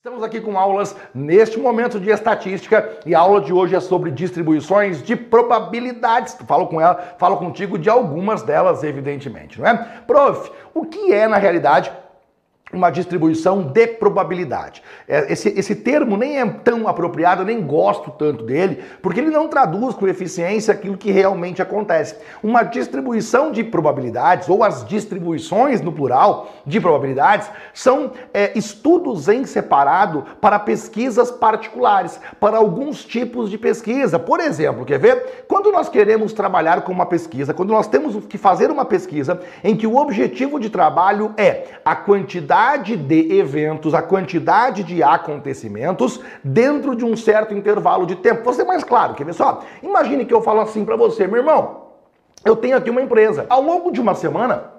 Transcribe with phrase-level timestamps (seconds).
[0.00, 4.12] Estamos aqui com aulas neste momento de estatística e a aula de hoje é sobre
[4.12, 6.36] distribuições de probabilidades.
[6.46, 9.74] Falo com ela, falo contigo de algumas delas, evidentemente, não é?
[10.06, 11.90] Prof, o que é na realidade
[12.72, 14.82] uma distribuição de probabilidade.
[15.06, 19.48] É, esse, esse termo nem é tão apropriado, nem gosto tanto dele, porque ele não
[19.48, 22.16] traduz com eficiência aquilo que realmente acontece.
[22.42, 29.44] Uma distribuição de probabilidades, ou as distribuições no plural de probabilidades, são é, estudos em
[29.44, 34.18] separado para pesquisas particulares, para alguns tipos de pesquisa.
[34.18, 35.44] Por exemplo, quer ver?
[35.48, 39.74] Quando nós queremos trabalhar com uma pesquisa, quando nós temos que fazer uma pesquisa em
[39.74, 46.20] que o objetivo de trabalho é a quantidade quantidade de eventos, a quantidade de acontecimentos
[46.42, 48.42] dentro de um certo intervalo de tempo.
[48.42, 49.62] Vou ser mais claro, quer ver só?
[49.80, 51.82] Imagine que eu falo assim para você, meu irmão,
[52.44, 53.46] eu tenho aqui uma empresa.
[53.48, 54.72] Ao longo de uma semana,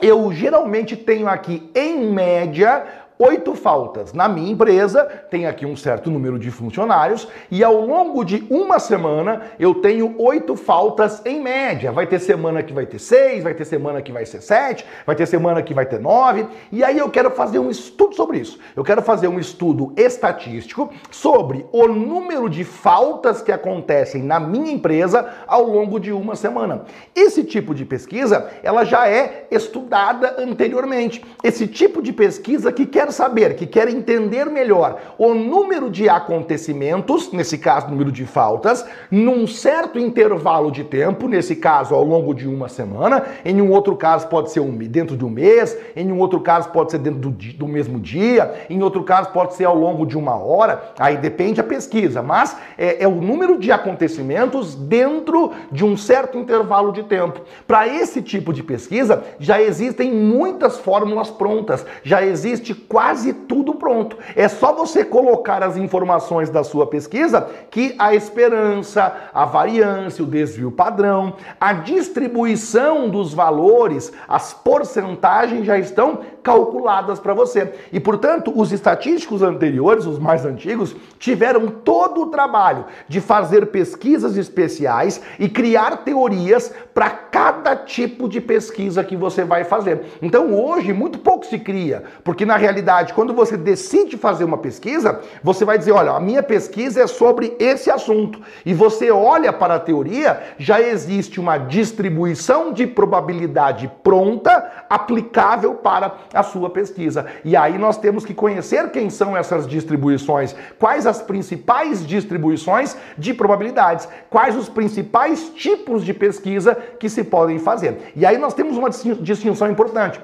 [0.00, 2.86] eu geralmente tenho aqui, em média,
[3.22, 4.12] oito faltas.
[4.12, 8.80] Na minha empresa, tem aqui um certo número de funcionários e ao longo de uma
[8.80, 11.92] semana eu tenho oito faltas em média.
[11.92, 15.14] Vai ter semana que vai ter seis, vai ter semana que vai ser sete, vai
[15.14, 16.48] ter semana que vai ter nove.
[16.72, 18.58] E aí eu quero fazer um estudo sobre isso.
[18.74, 24.72] Eu quero fazer um estudo estatístico sobre o número de faltas que acontecem na minha
[24.72, 26.86] empresa ao longo de uma semana.
[27.14, 31.24] Esse tipo de pesquisa, ela já é estudada anteriormente.
[31.44, 37.30] Esse tipo de pesquisa que quer saber, que quer entender melhor o número de acontecimentos,
[37.32, 42.48] nesse caso, número de faltas, num certo intervalo de tempo, nesse caso, ao longo de
[42.48, 46.18] uma semana, em um outro caso pode ser um, dentro de um mês, em um
[46.18, 49.76] outro caso pode ser dentro do, do mesmo dia, em outro caso pode ser ao
[49.76, 54.74] longo de uma hora, aí depende a pesquisa, mas é, é o número de acontecimentos
[54.74, 57.40] dentro de um certo intervalo de tempo.
[57.66, 64.18] Para esse tipo de pesquisa, já existem muitas fórmulas prontas, já existe quase tudo pronto.
[64.36, 70.26] É só você colocar as informações da sua pesquisa que a esperança, a variância, o
[70.26, 77.72] desvio padrão, a distribuição dos valores, as porcentagens já estão calculadas para você.
[77.92, 84.36] E, portanto, os estatísticos anteriores, os mais antigos, tiveram todo o trabalho de fazer pesquisas
[84.36, 90.02] especiais e criar teorias para cada tipo de pesquisa que você vai fazer.
[90.20, 95.20] Então, hoje, muito pouco se cria, porque na realidade quando você decide fazer uma pesquisa,
[95.42, 98.40] você vai dizer: olha, a minha pesquisa é sobre esse assunto.
[98.64, 106.14] E você olha para a teoria, já existe uma distribuição de probabilidade pronta, aplicável para
[106.32, 107.26] a sua pesquisa.
[107.44, 113.34] E aí nós temos que conhecer quem são essas distribuições, quais as principais distribuições de
[113.34, 118.12] probabilidades, quais os principais tipos de pesquisa que se podem fazer.
[118.16, 120.20] E aí nós temos uma distinção importante.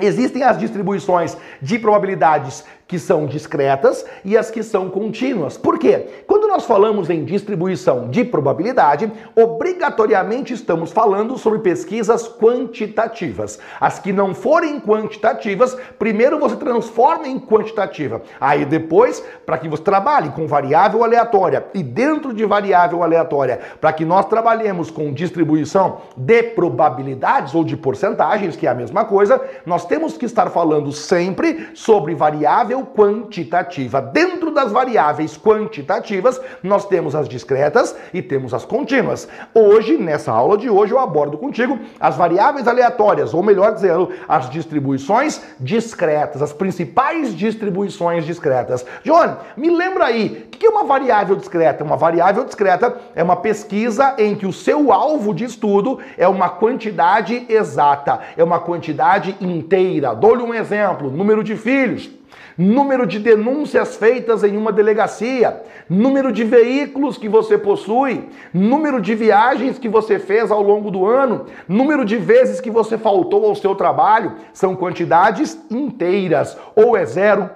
[0.00, 5.56] Existem as distribuições de probabilidades que são discretas e as que são contínuas.
[5.56, 6.06] Por quê?
[6.26, 13.58] Quando nós falamos em distribuição de probabilidade, obrigatoriamente estamos falando sobre pesquisas quantitativas.
[13.80, 18.22] As que não forem quantitativas, primeiro você transforma em quantitativa.
[18.40, 23.92] Aí depois, para que você trabalhe com variável aleatória e dentro de variável aleatória, para
[23.92, 29.40] que nós trabalhemos com distribuição de probabilidades ou de porcentagens, que é a mesma coisa,
[29.64, 34.00] nós temos que estar falando sempre sobre variável variável quantitativa.
[34.00, 39.28] Dentro das variáveis quantitativas, nós temos as discretas e temos as contínuas.
[39.54, 44.50] Hoje, nessa aula de hoje, eu abordo contigo as variáveis aleatórias, ou melhor dizendo, as
[44.50, 48.84] distribuições discretas, as principais distribuições discretas.
[49.04, 51.84] Johnny, me lembra aí, o que é uma variável discreta?
[51.84, 56.48] Uma variável discreta é uma pesquisa em que o seu alvo de estudo é uma
[56.48, 60.14] quantidade exata, é uma quantidade inteira.
[60.14, 62.10] Dou-lhe um exemplo: número de filhos
[62.56, 69.14] número de denúncias feitas em uma delegacia, número de veículos que você possui, número de
[69.14, 73.54] viagens que você fez ao longo do ano, número de vezes que você faltou ao
[73.54, 77.50] seu trabalho, são quantidades inteiras, ou é zero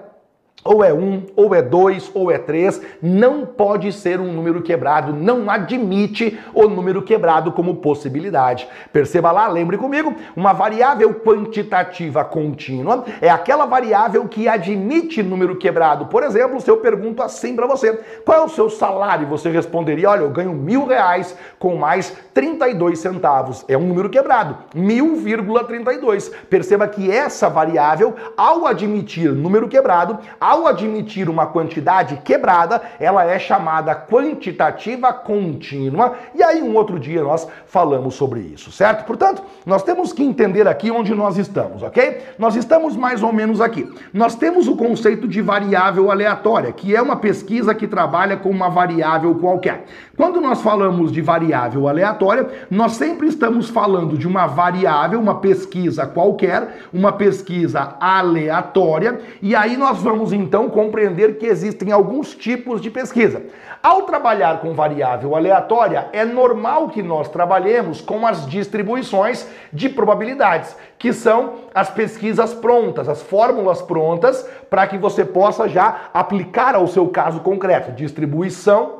[0.63, 5.13] ou é um, ou é dois, ou é três, não pode ser um número quebrado,
[5.13, 8.67] não admite o número quebrado como possibilidade.
[8.91, 16.07] Perceba lá, lembre comigo, uma variável quantitativa contínua é aquela variável que admite número quebrado.
[16.07, 17.93] Por exemplo, se eu pergunto assim para você,
[18.25, 19.27] qual é o seu salário?
[19.27, 23.63] Você responderia, olha, eu ganho mil reais com mais 32 centavos.
[23.67, 26.29] É um número quebrado, mil vírgula 32.
[26.49, 30.19] Perceba que essa variável, ao admitir número quebrado,
[30.49, 36.15] ao admitir uma quantidade quebrada, ela é chamada quantitativa contínua.
[36.33, 39.05] E aí, um outro dia, nós falamos sobre isso, certo?
[39.05, 42.21] Portanto, nós temos que entender aqui onde nós estamos, ok?
[42.39, 43.87] Nós estamos mais ou menos aqui.
[44.11, 48.69] Nós temos o conceito de variável aleatória, que é uma pesquisa que trabalha com uma
[48.69, 49.85] variável qualquer.
[50.17, 56.07] Quando nós falamos de variável aleatória, nós sempre estamos falando de uma variável, uma pesquisa
[56.07, 62.89] qualquer, uma pesquisa aleatória, e aí nós vamos então compreender que existem alguns tipos de
[62.89, 63.43] pesquisa.
[63.83, 70.75] Ao trabalhar com variável aleatória, é normal que nós trabalhemos com as distribuições de probabilidades,
[70.97, 76.87] que são as pesquisas prontas, as fórmulas prontas, para que você possa já aplicar ao
[76.87, 77.91] seu caso concreto.
[77.91, 78.99] Distribuição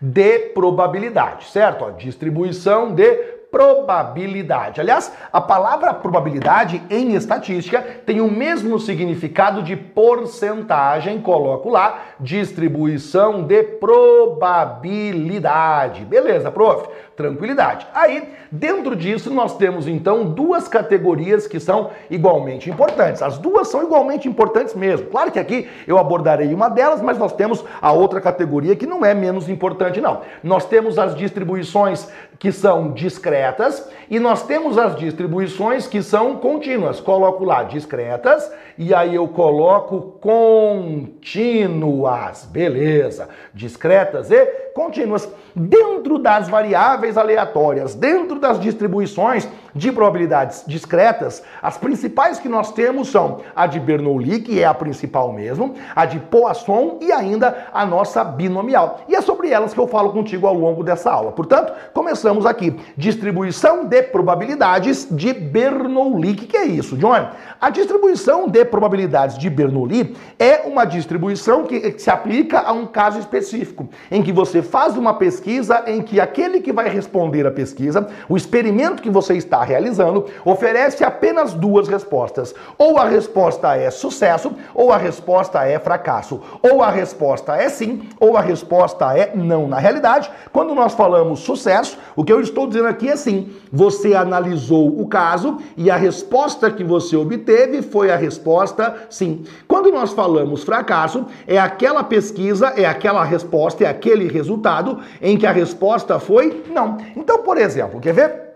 [0.00, 1.90] de probabilidade, certo?
[1.92, 4.80] distribuição de probabilidade.
[4.80, 13.44] Aliás, a palavra probabilidade em estatística tem o mesmo significado de porcentagem, coloco lá, distribuição
[13.44, 16.04] de probabilidade.
[16.04, 16.88] Beleza, prof?
[17.16, 17.86] Tranquilidade.
[17.94, 23.22] Aí, dentro disso, nós temos então duas categorias que são igualmente importantes.
[23.22, 25.06] As duas são igualmente importantes mesmo.
[25.06, 29.04] Claro que aqui eu abordarei uma delas, mas nós temos a outra categoria que não
[29.04, 30.22] é menos importante, não.
[30.42, 32.08] Nós temos as distribuições
[32.38, 37.00] que são discretas e nós temos as distribuições que são contínuas.
[37.00, 42.44] Coloco lá discretas e aí eu coloco contínuas.
[42.44, 43.28] Beleza.
[43.52, 44.44] Discretas e
[44.74, 45.32] contínuas.
[45.54, 53.08] Dentro das variáveis aleatórias, dentro das distribuições de probabilidades discretas, as principais que nós temos
[53.08, 57.84] são a de Bernoulli, que é a principal mesmo, a de Poisson e ainda a
[57.84, 59.00] nossa binomial.
[59.08, 61.32] E é sobre elas que eu falo contigo ao longo dessa aula.
[61.32, 62.76] Portanto, começamos aqui.
[62.96, 66.32] Distribuição de probabilidades de Bernoulli.
[66.32, 67.28] O que, que é isso, John?
[67.60, 73.18] A distribuição de probabilidades de Bernoulli é uma distribuição que se aplica a um caso
[73.18, 78.06] específico, em que você faz uma pesquisa em que aquele que vai responder a pesquisa,
[78.28, 82.54] o experimento que você está realizando, oferece apenas duas respostas.
[82.78, 86.40] Ou a resposta é sucesso, ou a resposta é fracasso.
[86.62, 89.66] Ou a resposta é sim, ou a resposta é não.
[89.66, 93.52] Na realidade, quando nós falamos sucesso, o que eu estou dizendo aqui é sim.
[93.72, 99.44] Você analisou o caso e a resposta que você obteve foi a resposta sim.
[99.66, 105.46] Quando nós falamos fracasso, é aquela pesquisa, é aquela resposta, é aquele resultado em que
[105.46, 106.98] a resposta foi não.
[107.16, 108.53] Então, por exemplo, quer ver?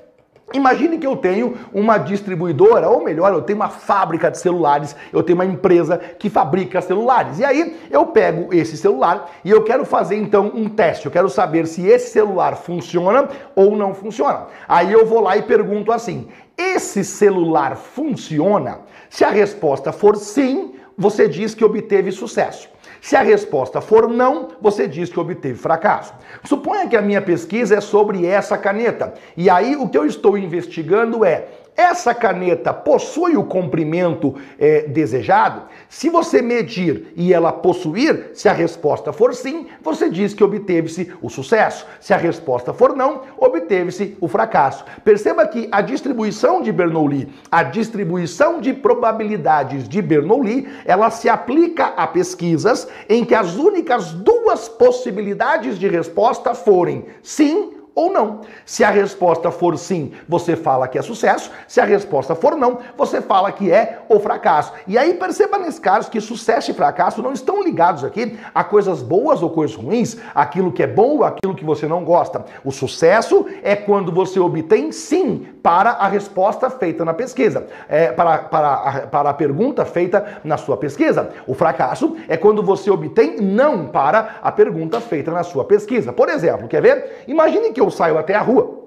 [0.54, 5.22] Imagine que eu tenho uma distribuidora, ou melhor, eu tenho uma fábrica de celulares, eu
[5.22, 7.38] tenho uma empresa que fabrica celulares.
[7.38, 11.04] E aí eu pego esse celular e eu quero fazer então um teste.
[11.04, 14.46] Eu quero saber se esse celular funciona ou não funciona.
[14.66, 18.80] Aí eu vou lá e pergunto assim: esse celular funciona?
[19.10, 22.68] Se a resposta for sim, você diz que obteve sucesso.
[23.00, 26.12] Se a resposta for não, você diz que obteve fracasso.
[26.44, 29.14] Suponha que a minha pesquisa é sobre essa caneta.
[29.36, 31.46] E aí o que eu estou investigando é
[31.78, 35.62] essa caneta possui o comprimento é, desejado?
[35.88, 41.12] Se você medir e ela possuir, se a resposta for sim, você diz que obteve-se
[41.22, 41.86] o sucesso.
[42.00, 44.84] Se a resposta for não, obteve-se o fracasso.
[45.04, 51.86] Perceba que a distribuição de Bernoulli, a distribuição de probabilidades de Bernoulli, ela se aplica
[51.96, 58.42] a pesquisas em que as únicas duas possibilidades de resposta forem sim ou não.
[58.64, 61.50] Se a resposta for sim, você fala que é sucesso.
[61.66, 64.72] Se a resposta for não, você fala que é o fracasso.
[64.86, 69.02] E aí perceba nesse caso que sucesso e fracasso não estão ligados aqui a coisas
[69.02, 72.44] boas ou coisas ruins, aquilo que é bom ou aquilo que você não gosta.
[72.64, 78.38] O sucesso é quando você obtém sim para a resposta feita na pesquisa, é, para,
[78.38, 81.30] para, para a pergunta feita na sua pesquisa.
[81.48, 86.12] O fracasso é quando você obtém não para a pergunta feita na sua pesquisa.
[86.12, 87.24] Por exemplo, quer ver?
[87.26, 88.78] Imagine que eu saio até a rua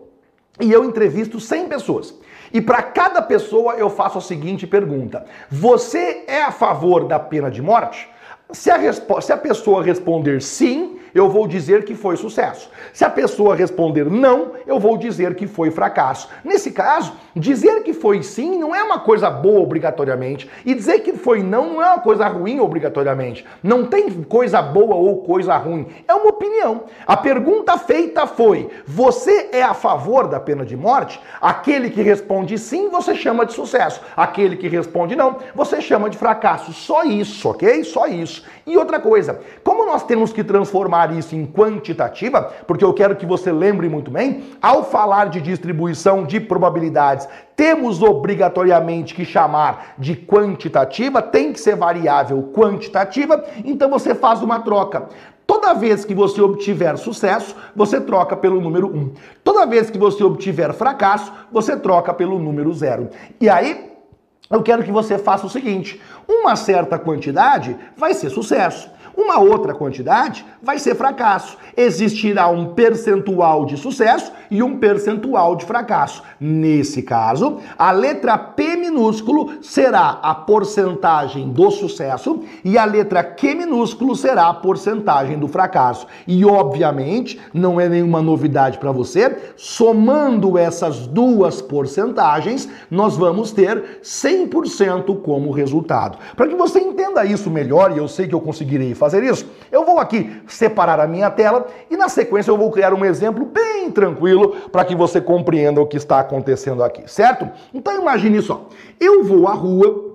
[0.60, 2.14] e eu entrevisto 100 pessoas.
[2.54, 7.50] E para cada pessoa eu faço a seguinte pergunta: Você é a favor da pena
[7.50, 8.10] de morte?
[8.52, 8.78] Se a,
[9.22, 12.70] se a pessoa responder sim, eu vou dizer que foi sucesso.
[12.94, 16.30] Se a pessoa responder não, eu vou dizer que foi fracasso.
[16.44, 21.14] Nesse caso, dizer que foi sim não é uma coisa boa obrigatoriamente, e dizer que
[21.14, 23.46] foi não não é uma coisa ruim obrigatoriamente.
[23.62, 25.88] Não tem coisa boa ou coisa ruim.
[26.08, 26.84] É uma opinião.
[27.06, 31.20] A pergunta feita foi: você é a favor da pena de morte?
[31.40, 34.02] Aquele que responde sim, você chama de sucesso.
[34.16, 36.74] Aquele que responde não, você chama de fracasso.
[36.74, 37.84] Só isso, ok?
[37.84, 38.44] Só isso.
[38.66, 43.26] E outra coisa, como nós temos que transformar isso em quantitativa, porque eu quero que
[43.26, 50.16] você lembre muito bem, ao falar de distribuição de probabilidades, temos obrigatoriamente que chamar de
[50.16, 55.08] quantitativa, tem que ser variável quantitativa, então você faz uma troca.
[55.48, 59.14] Toda vez que você obtiver sucesso, você troca pelo número 1.
[59.44, 63.10] Toda vez que você obtiver fracasso, você troca pelo número 0.
[63.40, 63.92] E aí,
[64.50, 68.90] eu quero que você faça o seguinte: uma certa quantidade vai ser sucesso.
[69.16, 71.58] Uma outra quantidade vai ser fracasso.
[71.76, 76.22] Existirá um percentual de sucesso e um percentual de fracasso.
[76.40, 83.56] Nesse caso, a letra P minúsculo será a porcentagem do sucesso e a letra Q
[83.56, 86.06] minúsculo será a porcentagem do fracasso.
[86.28, 94.02] E obviamente, não é nenhuma novidade para você, somando essas duas porcentagens, nós vamos ter
[94.04, 96.18] 100% como resultado.
[96.36, 99.86] Para que você entenda isso melhor, e eu sei que eu conseguirei fazer isso, eu
[99.86, 103.90] vou aqui separar a minha tela e na sequência eu vou criar um exemplo bem
[103.90, 104.41] tranquilo
[104.72, 107.50] para que você compreenda o que está acontecendo aqui, certo?
[107.74, 108.68] Então imagine só,
[109.00, 110.12] eu vou à rua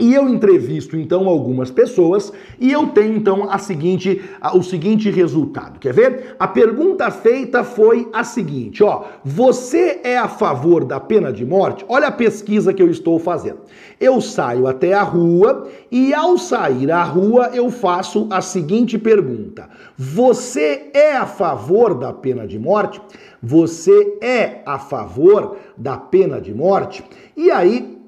[0.00, 5.10] e eu entrevisto então algumas pessoas e eu tenho então a seguinte, a, o seguinte
[5.10, 5.78] resultado.
[5.78, 6.34] Quer ver?
[6.38, 11.84] A pergunta feita foi a seguinte, ó: você é a favor da pena de morte?
[11.88, 13.60] Olha a pesquisa que eu estou fazendo.
[14.00, 19.68] Eu saio até a rua e ao sair à rua eu faço a seguinte pergunta:
[19.96, 23.00] você é a favor da pena de morte?
[23.42, 27.04] Você é a favor da pena de morte?
[27.36, 28.02] E aí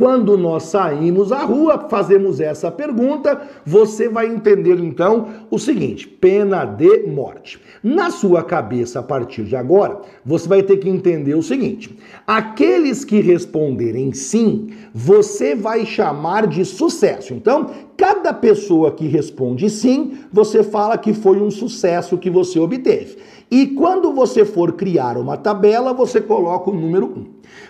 [0.00, 6.64] quando nós saímos à rua, fazemos essa pergunta, você vai entender então o seguinte: pena
[6.64, 7.60] de morte.
[7.82, 13.04] Na sua cabeça, a partir de agora, você vai ter que entender o seguinte: aqueles
[13.04, 17.34] que responderem sim, você vai chamar de sucesso.
[17.34, 23.18] Então, cada pessoa que responde sim, você fala que foi um sucesso que você obteve.
[23.50, 27.26] E quando você for criar uma tabela, você coloca o número 1.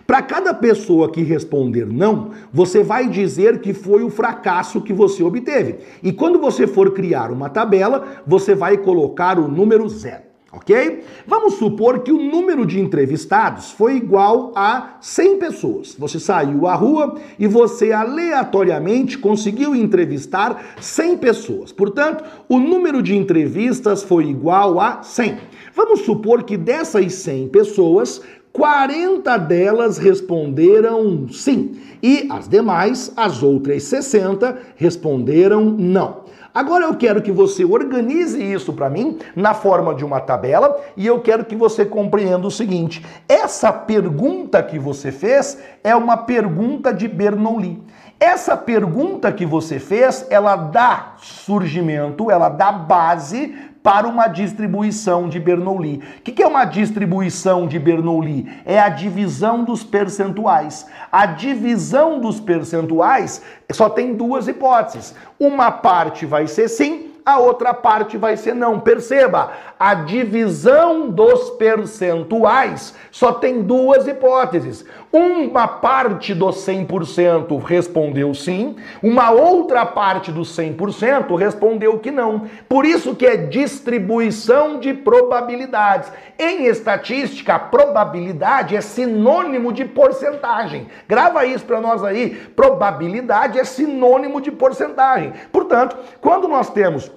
[0.07, 5.23] Para cada pessoa que responder não, você vai dizer que foi o fracasso que você
[5.23, 5.79] obteve.
[6.03, 10.30] E quando você for criar uma tabela, você vai colocar o número zero.
[10.53, 11.05] Ok?
[11.29, 15.95] Vamos supor que o número de entrevistados foi igual a 100 pessoas.
[15.97, 21.71] Você saiu à rua e você aleatoriamente conseguiu entrevistar 100 pessoas.
[21.71, 25.39] Portanto, o número de entrevistas foi igual a 100.
[25.73, 28.21] Vamos supor que dessas 100 pessoas,
[28.53, 36.20] 40 delas responderam sim e as demais, as outras 60, responderam não.
[36.53, 41.07] Agora eu quero que você organize isso para mim na forma de uma tabela e
[41.07, 46.93] eu quero que você compreenda o seguinte: essa pergunta que você fez é uma pergunta
[46.93, 47.83] de Bernoulli.
[48.19, 55.41] Essa pergunta que você fez, ela dá surgimento, ela dá base para uma distribuição de
[55.41, 56.03] Bernoulli.
[56.19, 58.47] O que é uma distribuição de Bernoulli?
[58.65, 60.87] É a divisão dos percentuais.
[61.11, 65.15] A divisão dos percentuais só tem duas hipóteses.
[65.39, 68.81] Uma parte vai ser sim, a outra parte vai ser não.
[68.81, 74.85] Perceba, a divisão dos percentuais só tem duas hipóteses.
[75.13, 82.47] Uma parte dos 100% respondeu sim, uma outra parte dos 100% respondeu que não.
[82.69, 86.13] Por isso que é distribuição de probabilidades.
[86.39, 90.87] Em estatística, probabilidade é sinônimo de porcentagem.
[91.09, 92.31] Grava isso para nós aí.
[92.55, 95.33] Probabilidade é sinônimo de porcentagem.
[95.51, 97.11] Portanto, quando nós temos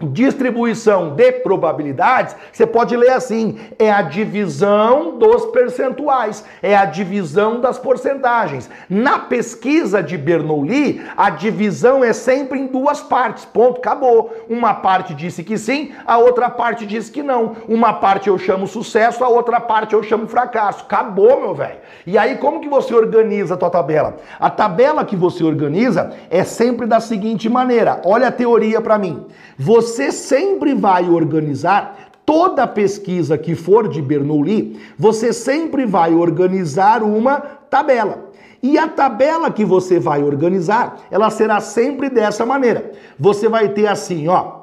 [0.00, 7.60] distribuição de probabilidades, você pode ler assim: é a divisão dos percentuais, é a divisão
[7.60, 8.68] das porcentagens.
[8.90, 13.44] Na pesquisa de Bernoulli, a divisão é sempre em duas partes.
[13.44, 14.34] Ponto, acabou.
[14.48, 17.56] Uma parte disse que sim, a outra parte disse que não.
[17.68, 20.84] Uma parte eu chamo sucesso, a outra parte eu chamo fracasso.
[20.84, 21.78] Acabou, meu velho.
[22.06, 24.16] E aí como que você organiza a tua tabela?
[24.38, 28.02] A tabela que você organiza é sempre da seguinte maneira.
[28.04, 29.26] Olha a teoria para mim.
[29.58, 37.38] Você sempre vai organizar toda pesquisa que for de Bernoulli, você sempre vai organizar uma
[37.40, 38.26] tabela.
[38.62, 42.90] E a tabela que você vai organizar, ela será sempre dessa maneira.
[43.18, 44.56] Você vai ter assim, ó,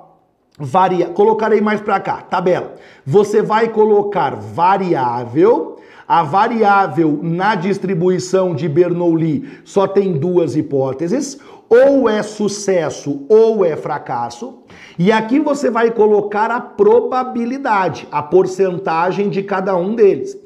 [0.60, 2.74] varia, colocarei mais para cá, tabela.
[3.06, 5.73] Você vai colocar variável,
[6.08, 13.76] a variável na distribuição de Bernoulli só tem duas hipóteses ou é sucesso ou é
[13.76, 14.60] fracasso.
[15.00, 20.38] E aqui você vai colocar a probabilidade, a porcentagem de cada um deles.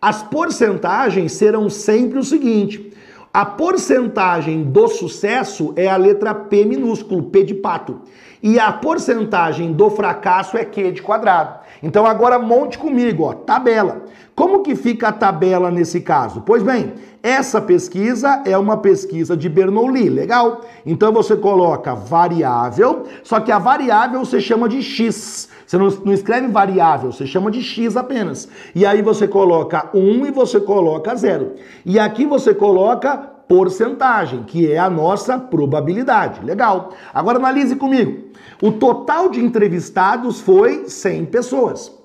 [0.00, 2.92] As porcentagens serão sempre o seguinte:
[3.32, 8.02] A porcentagem do sucesso é a letra P minúsculo, P de pato.
[8.42, 11.58] E a porcentagem do fracasso é Q de quadrado.
[11.82, 14.04] Então agora monte comigo, ó, tabela.
[14.36, 16.42] Como que fica a tabela nesse caso?
[16.42, 20.60] Pois bem, essa pesquisa é uma pesquisa de Bernoulli, legal?
[20.84, 25.48] Então você coloca variável, só que a variável você chama de x.
[25.66, 28.46] Você não, não escreve variável, você chama de x apenas.
[28.74, 31.54] E aí você coloca 1 e você coloca 0.
[31.86, 33.16] E aqui você coloca
[33.48, 36.44] porcentagem, que é a nossa probabilidade.
[36.44, 36.90] Legal.
[37.14, 38.26] Agora analise comigo.
[38.60, 41.95] O total de entrevistados foi 100 pessoas.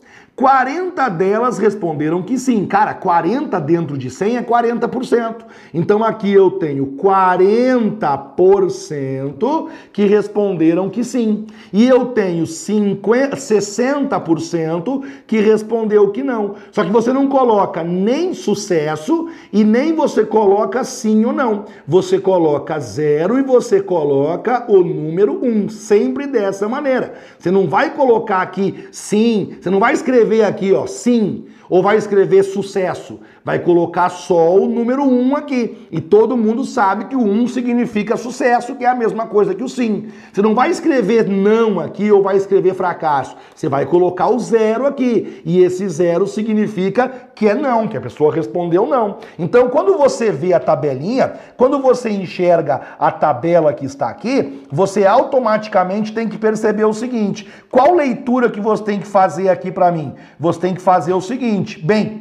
[0.41, 2.65] 40 delas responderam que sim.
[2.65, 5.45] Cara, 40 dentro de 100 é 40%.
[5.71, 11.45] Então aqui eu tenho 40% que responderam que sim.
[11.71, 16.55] E eu tenho 50, 60% que respondeu que não.
[16.71, 21.65] Só que você não coloca nem sucesso e nem você coloca sim ou não.
[21.87, 25.51] Você coloca zero e você coloca o número 1.
[25.51, 27.13] Um, sempre dessa maneira.
[27.37, 31.83] Você não vai colocar aqui sim, você não vai escrever escrever aqui, ó, sim, ou
[31.83, 33.19] vai escrever sucesso?
[33.43, 35.87] Vai colocar só o número 1 um aqui.
[35.91, 39.55] E todo mundo sabe que o 1 um significa sucesso, que é a mesma coisa
[39.55, 40.09] que o sim.
[40.31, 43.35] Você não vai escrever não aqui ou vai escrever fracasso.
[43.55, 45.41] Você vai colocar o zero aqui.
[45.43, 49.17] E esse zero significa que é não, que a pessoa respondeu não.
[49.39, 55.05] Então, quando você vê a tabelinha, quando você enxerga a tabela que está aqui, você
[55.05, 59.91] automaticamente tem que perceber o seguinte: qual leitura que você tem que fazer aqui para
[59.91, 60.13] mim?
[60.39, 62.20] Você tem que fazer o seguinte: bem,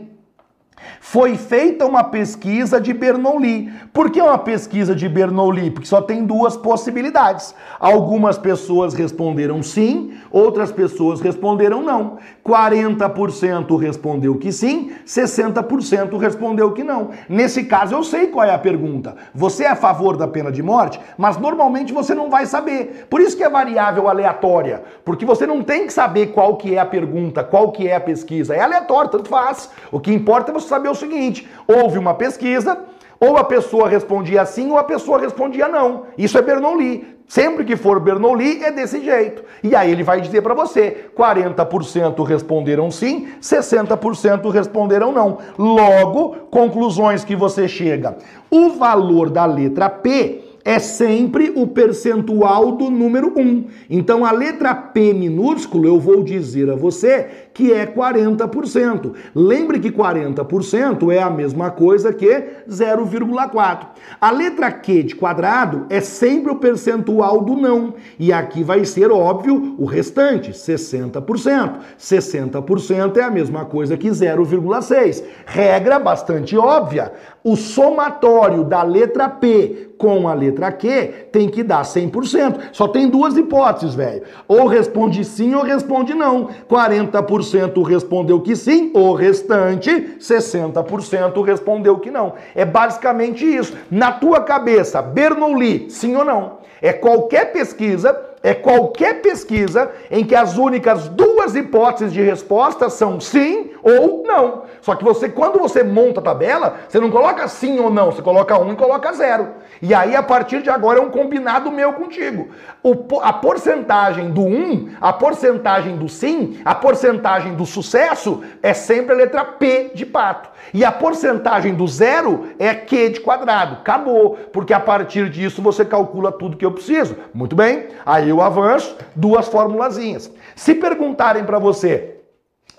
[1.01, 3.73] foi feita uma pesquisa de Bernoulli.
[3.93, 5.71] Por que uma pesquisa de Bernoulli?
[5.71, 7.55] Porque só tem duas possibilidades.
[7.79, 12.19] Algumas pessoas responderam sim, outras pessoas responderam não.
[12.47, 17.11] 40% respondeu que sim, 60% respondeu que não.
[17.29, 19.17] Nesse caso, eu sei qual é a pergunta.
[19.35, 23.07] Você é a favor da pena de morte, mas normalmente você não vai saber.
[23.11, 26.79] Por isso que é variável aleatória, porque você não tem que saber qual que é
[26.79, 28.55] a pergunta, qual que é a pesquisa.
[28.55, 29.71] É aleatório, tanto faz.
[29.91, 32.79] O que importa é você saber o seguinte: houve uma pesquisa,
[33.21, 36.05] ou a pessoa respondia sim ou a pessoa respondia não.
[36.17, 37.21] Isso é Bernoulli.
[37.29, 39.45] Sempre que for Bernoulli é desse jeito.
[39.63, 45.39] E aí ele vai dizer para você: 40% responderam sim, 60% responderam não.
[45.59, 48.17] Logo, conclusões que você chega.
[48.51, 53.65] O valor da letra P é sempre o percentual do número 1.
[53.89, 59.15] Então a letra P minúsculo eu vou dizer a você que é 40%.
[59.35, 63.87] Lembre que 40% é a mesma coisa que 0,4.
[64.21, 67.95] A letra Q de quadrado é sempre o percentual do não.
[68.19, 71.79] E aqui vai ser óbvio o restante, 60%.
[71.99, 75.23] 60% é a mesma coisa que 0,6.
[75.47, 77.13] Regra bastante óbvia.
[77.43, 82.71] O somatório da letra P com a letra Q tem que dar 100%.
[82.73, 84.23] Só tem duas hipóteses, velho.
[84.49, 86.49] Ou responde sim ou responde não.
[86.69, 87.40] 40%
[87.87, 92.35] respondeu que sim, o restante 60% respondeu que não.
[92.55, 93.77] É basicamente isso.
[93.91, 96.59] Na tua cabeça, Bernoulli, sim ou não?
[96.83, 103.21] É qualquer pesquisa é qualquer pesquisa em que as únicas duas hipóteses de resposta são
[103.21, 104.65] sim ou não.
[104.81, 108.23] Só que você, quando você monta a tabela, você não coloca sim ou não, você
[108.23, 109.49] coloca um e coloca zero.
[109.83, 112.49] E aí, a partir de agora, é um combinado meu contigo.
[112.83, 119.15] O, a porcentagem do um, a porcentagem do sim, a porcentagem do sucesso é sempre
[119.15, 120.51] a letra P de pato.
[120.73, 123.77] E a porcentagem do zero é Q de quadrado.
[123.77, 124.39] Acabou.
[124.53, 127.17] Porque a partir disso você calcula tudo que eu preciso.
[127.35, 127.89] Muito bem.
[128.05, 130.31] Aí eu avanço, duas formulazinhas.
[130.55, 132.20] Se perguntarem para você,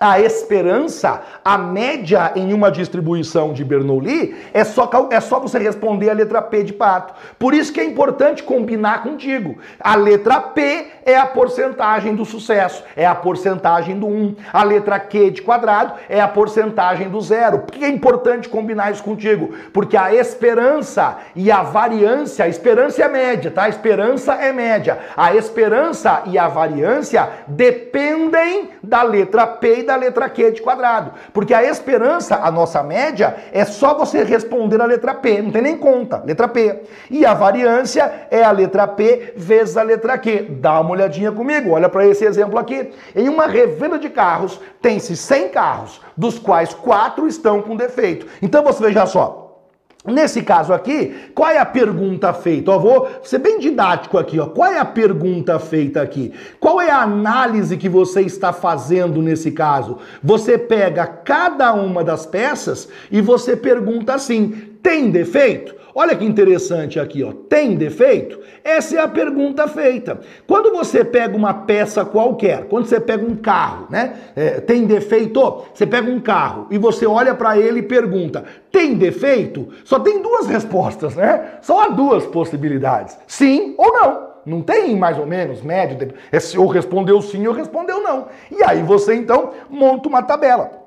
[0.02, 6.10] a esperança, a média em uma distribuição de Bernoulli, é só, é só você responder
[6.10, 7.14] a letra P de pato.
[7.38, 9.58] Por isso que é importante combinar contigo.
[9.78, 14.34] A letra P é a porcentagem do sucesso, é a porcentagem do 1.
[14.52, 17.60] A letra Q de quadrado é a porcentagem do zero.
[17.60, 19.54] Por que é importante combinar isso contigo?
[19.72, 23.64] Porque a esperança e a variância, a esperança é média, tá?
[23.64, 24.98] A esperança é média.
[25.16, 30.62] A esperança e a variância dependem da letra P e da da letra Q de
[30.62, 31.12] quadrado.
[31.32, 35.62] Porque a esperança, a nossa média, é só você responder a letra P, não tem
[35.62, 36.82] nem conta, letra P.
[37.10, 40.46] E a variância é a letra P vezes a letra Q.
[40.60, 42.90] Dá uma olhadinha comigo, olha para esse exemplo aqui.
[43.14, 48.26] Em uma revenda de carros, tem-se 100 carros, dos quais 4 estão com defeito.
[48.40, 49.41] Então você veja só,
[50.04, 52.72] Nesse caso aqui, qual é a pergunta feita?
[52.72, 54.40] Eu vou ser bem didático aqui.
[54.40, 54.46] Ó.
[54.46, 56.32] Qual é a pergunta feita aqui?
[56.58, 59.98] Qual é a análise que você está fazendo nesse caso?
[60.20, 65.82] Você pega cada uma das peças e você pergunta assim: tem defeito?
[65.94, 67.32] Olha que interessante aqui, ó.
[67.32, 68.40] Tem defeito?
[68.64, 70.20] Essa é a pergunta feita.
[70.46, 74.14] Quando você pega uma peça qualquer, quando você pega um carro, né?
[74.34, 75.64] É, tem defeito?
[75.74, 79.68] Você pega um carro e você olha para ele e pergunta: tem defeito?
[79.84, 81.58] Só tem duas respostas, né?
[81.60, 84.32] Só há duas possibilidades: sim ou não.
[84.44, 88.26] Não tem mais ou menos, médio, é ou respondeu sim ou respondeu não.
[88.50, 90.82] E aí você então monta uma tabela.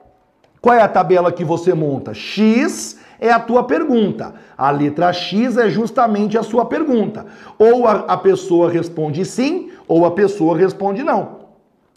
[0.60, 2.14] Qual é a tabela que você monta?
[2.14, 4.36] X é a tua pergunta.
[4.58, 7.26] A letra X é justamente a sua pergunta.
[7.58, 11.46] Ou a, a pessoa responde sim, ou a pessoa responde não.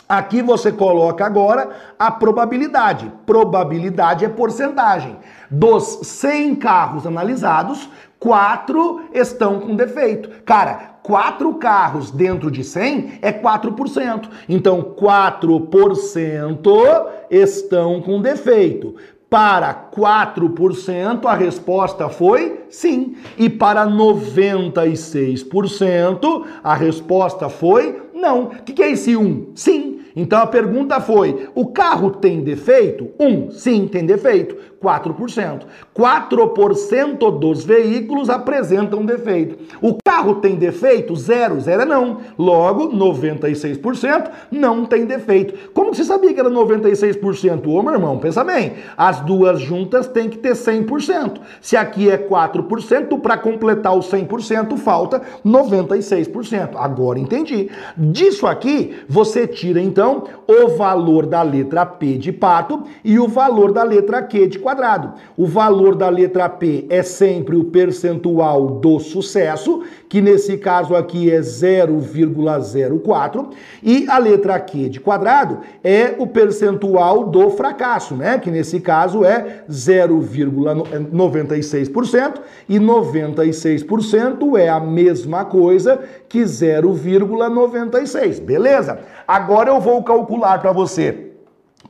[0.09, 3.12] Aqui você coloca agora a probabilidade.
[3.27, 5.19] Probabilidade é porcentagem.
[5.51, 10.31] Dos 100 carros analisados, 4 estão com defeito.
[10.47, 14.31] Cara, 4 carros dentro de 100 é 4%.
[14.49, 18.95] Então, 4% estão com defeito.
[19.31, 23.14] Para 4%, a resposta foi sim.
[23.37, 28.45] E para 96%, a resposta foi não.
[28.45, 29.53] O que é esse 1?
[29.55, 30.01] Sim.
[30.17, 33.11] Então a pergunta foi: o carro tem defeito?
[33.21, 33.51] 1.
[33.53, 34.57] Sim, tem defeito.
[34.83, 35.62] 4%.
[35.95, 39.59] 4% dos veículos apresentam defeito.
[39.83, 41.14] O carro tem defeito?
[41.17, 41.61] Zero.
[41.61, 42.19] Zero é não.
[42.38, 45.71] Logo, 96% não tem defeito.
[45.71, 47.67] Como você sabia que era 96%?
[47.67, 48.75] Ô, meu irmão, pensa bem.
[48.97, 51.41] As duas juntas têm que ter 100%.
[51.61, 56.71] Se aqui é 4%, para completar o 100%, falta 96%.
[56.77, 57.71] Agora entendi.
[57.97, 63.73] Disso aqui, você tira então o valor da letra P de pato e o valor
[63.73, 65.14] da letra Q de quadrado.
[65.35, 71.31] O valor da letra P é sempre o percentual do sucesso, que nesse caso aqui
[71.31, 73.48] é 0,04,
[73.83, 78.38] e a letra Q de quadrado é o percentual do fracasso, né?
[78.38, 82.35] Que nesse caso é 0,96%
[82.68, 88.42] e 96% é a mesma coisa que 0,96.
[88.42, 88.98] Beleza?
[89.26, 91.28] Agora eu vou calcular para você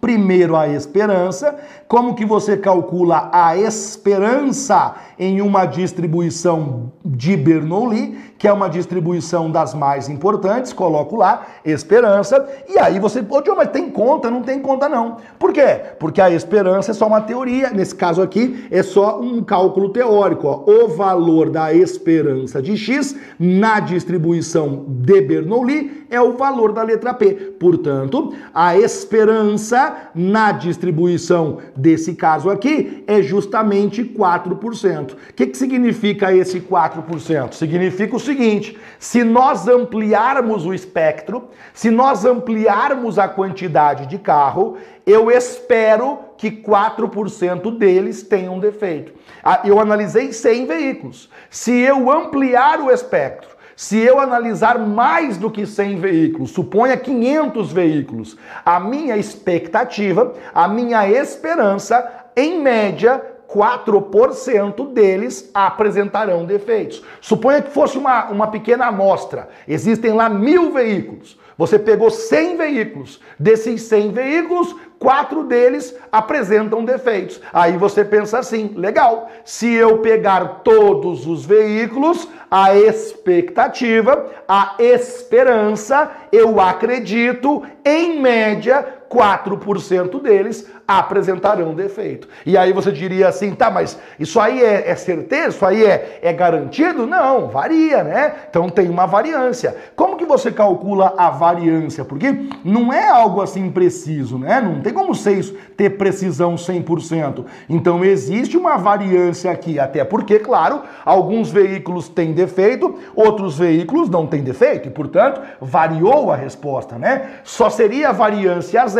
[0.01, 1.59] Primeiro a esperança,
[1.89, 9.51] como que você calcula a esperança em uma distribuição de Bernoulli, que é uma distribuição
[9.51, 14.31] das mais importantes, coloco lá esperança, e aí você, pô, mas tem conta?
[14.31, 15.17] Não tem conta não.
[15.39, 15.81] Por quê?
[15.99, 20.47] Porque a esperança é só uma teoria, nesse caso aqui é só um cálculo teórico,
[20.47, 20.71] ó.
[20.71, 27.13] o valor da esperança de X na distribuição de Bernoulli é o valor da letra
[27.13, 27.35] P.
[27.59, 35.13] Portanto, a esperança na distribuição desse caso aqui é justamente 4%.
[35.13, 37.53] O que, que significa esse 4%?
[37.53, 44.77] Significa o seguinte: se nós ampliarmos o espectro, se nós ampliarmos a quantidade de carro,
[45.07, 49.13] eu espero que 4% deles tenham defeito.
[49.43, 51.31] Ah, eu analisei 100 veículos.
[51.49, 57.73] Se eu ampliar o espectro, se eu analisar mais do que 100 veículos, suponha 500
[57.73, 67.03] veículos, a minha expectativa, a minha esperança, em média, 4% deles apresentarão defeitos.
[67.21, 69.49] Suponha que fosse uma, uma pequena amostra.
[69.67, 71.39] Existem lá mil veículos.
[71.57, 73.21] Você pegou 100 veículos.
[73.37, 77.41] Desses 100 veículos, quatro deles apresentam defeitos.
[77.53, 86.11] Aí você pensa assim: legal, se eu pegar todos os veículos, a expectativa, a esperança,
[86.31, 92.29] eu acredito, em média, 4% deles apresentarão defeito.
[92.47, 95.49] E aí você diria assim, tá, mas isso aí é, é certeza?
[95.49, 97.07] Isso aí é, é garantido?
[97.07, 98.33] Não, varia, né?
[98.49, 99.77] Então tem uma variância.
[99.97, 102.05] Como que você calcula a variância?
[102.05, 104.61] Porque não é algo assim preciso, né?
[104.61, 107.45] Não tem como vocês ter precisão 100%.
[107.69, 114.27] Então existe uma variância aqui, até porque, claro, alguns veículos têm defeito, outros veículos não
[114.27, 117.31] têm defeito, e portanto variou a resposta, né?
[117.45, 118.98] Só seria variância zero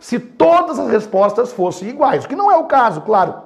[0.00, 3.45] se todas as respostas fossem iguais, o que não é o caso, claro.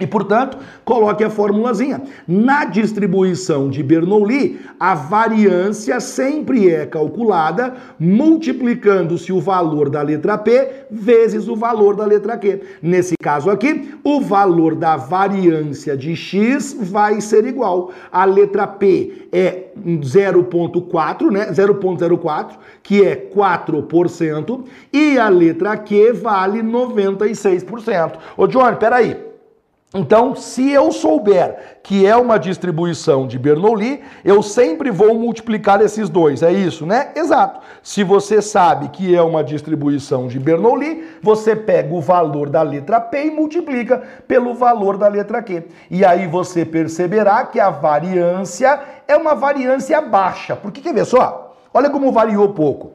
[0.00, 2.02] E, portanto, coloque a formulazinha.
[2.26, 10.86] Na distribuição de Bernoulli, a variância sempre é calculada multiplicando-se o valor da letra P
[10.90, 12.60] vezes o valor da letra Q.
[12.82, 17.92] Nesse caso aqui, o valor da variância de X vai ser igual.
[18.10, 21.50] A letra P é 0,4, né?
[21.52, 28.12] 0,04, que é 4%, e a letra Q vale 96%.
[28.36, 29.29] Ô, Johnny, peraí.
[29.92, 36.08] Então, se eu souber que é uma distribuição de Bernoulli, eu sempre vou multiplicar esses
[36.08, 36.44] dois.
[36.44, 37.10] É isso, né?
[37.16, 37.60] Exato.
[37.82, 43.00] Se você sabe que é uma distribuição de Bernoulli, você pega o valor da letra
[43.00, 45.64] P e multiplica pelo valor da letra Q.
[45.90, 50.54] E aí você perceberá que a variância é uma variância baixa.
[50.54, 51.56] Porque quer ver só?
[51.74, 52.92] Olha como variou pouco.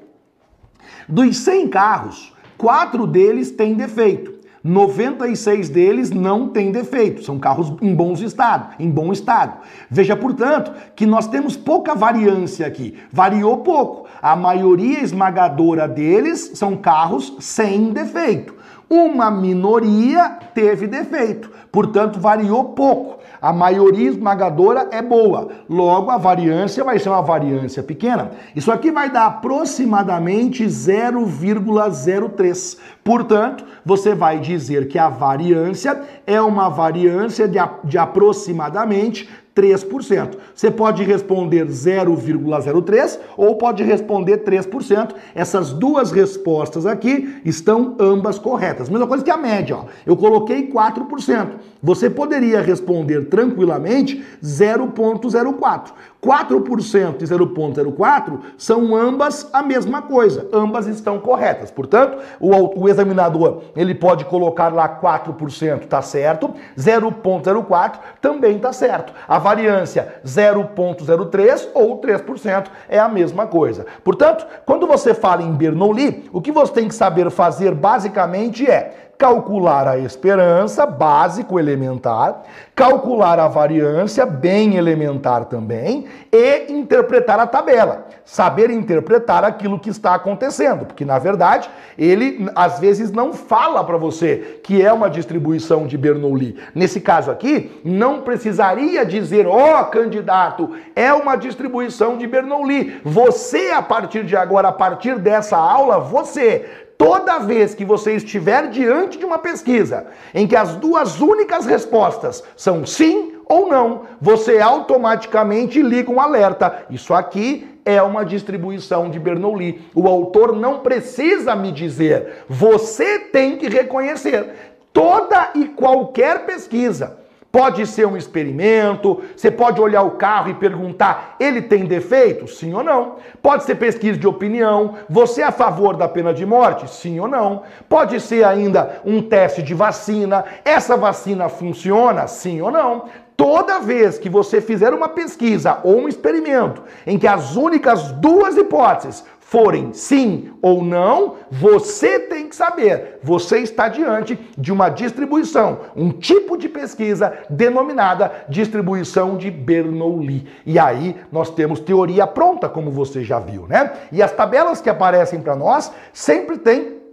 [1.09, 4.34] Dos 100 carros, quatro deles têm defeito.
[4.67, 9.59] 96 deles não têm defeito, são carros em bons estado, em bom estado.
[9.91, 12.97] Veja, portanto, que nós temos pouca variância aqui.
[13.13, 14.07] Variou pouco.
[14.19, 18.55] A maioria esmagadora deles são carros sem defeito.
[18.89, 23.14] Uma minoria teve defeito, portanto variou pouco.
[23.45, 28.31] A maioria esmagadora é boa, logo a variância vai ser uma variância pequena.
[28.55, 32.79] Isso aqui vai dar aproximadamente 0,03.
[33.03, 40.35] Portanto, você vai dizer que a variância é uma variância de, de aproximadamente 3%.
[40.53, 45.15] Você pode responder 0,03 ou pode responder 3%.
[45.33, 48.89] Essas duas respostas aqui estão ambas corretas.
[48.89, 49.85] Mesma coisa que a média, ó.
[50.05, 51.51] Eu coloquei 4%.
[51.81, 55.91] Você poderia responder tranquilamente 0,04.
[56.25, 61.69] 4% e 0,04 são ambas a mesma coisa, ambas estão corretas.
[61.69, 66.51] Portanto, o, o examinador ele pode colocar lá 4%, tá certo?
[66.75, 69.13] 0,04 também tá certo.
[69.27, 73.85] A variância 0,03 ou 3% é a mesma coisa.
[74.03, 79.04] Portanto, quando você fala em Bernoulli, o que você tem que saber fazer basicamente é
[79.17, 82.43] calcular a esperança, básico elementar,
[82.75, 88.07] calcular a variância, bem elementar também, e interpretar a tabela.
[88.25, 93.97] Saber interpretar aquilo que está acontecendo, porque na verdade ele às vezes não fala para
[93.97, 96.57] você que é uma distribuição de Bernoulli.
[96.73, 102.99] Nesse caso aqui, não precisaria dizer, ó oh, candidato, é uma distribuição de Bernoulli.
[103.03, 108.69] Você, a partir de agora, a partir dessa aula, você toda vez que você estiver
[108.69, 114.59] diante de uma pesquisa em que as duas únicas respostas são sim ou não, você
[114.59, 116.85] automaticamente liga um alerta.
[116.89, 119.87] Isso aqui é uma distribuição de Bernoulli.
[119.93, 124.75] O autor não precisa me dizer, você tem que reconhecer.
[124.91, 127.24] Toda e qualquer pesquisa
[127.55, 132.49] Pode ser um experimento, você pode olhar o carro e perguntar: ele tem defeito?
[132.49, 133.15] Sim ou não?
[133.41, 136.85] Pode ser pesquisa de opinião, você é a favor da pena de morte?
[136.89, 137.63] Sim ou não?
[137.87, 142.27] Pode ser ainda um teste de vacina, essa vacina funciona?
[142.27, 143.05] Sim ou não?
[143.37, 148.57] Toda vez que você fizer uma pesquisa ou um experimento em que as únicas duas
[148.57, 153.19] hipóteses forem sim ou não, você tem que saber.
[153.21, 160.47] Você está diante de uma distribuição, um tipo de pesquisa denominada distribuição de Bernoulli.
[160.65, 163.93] E aí nós temos teoria pronta, como você já viu, né?
[164.11, 167.04] E as tabelas que aparecem para nós sempre têm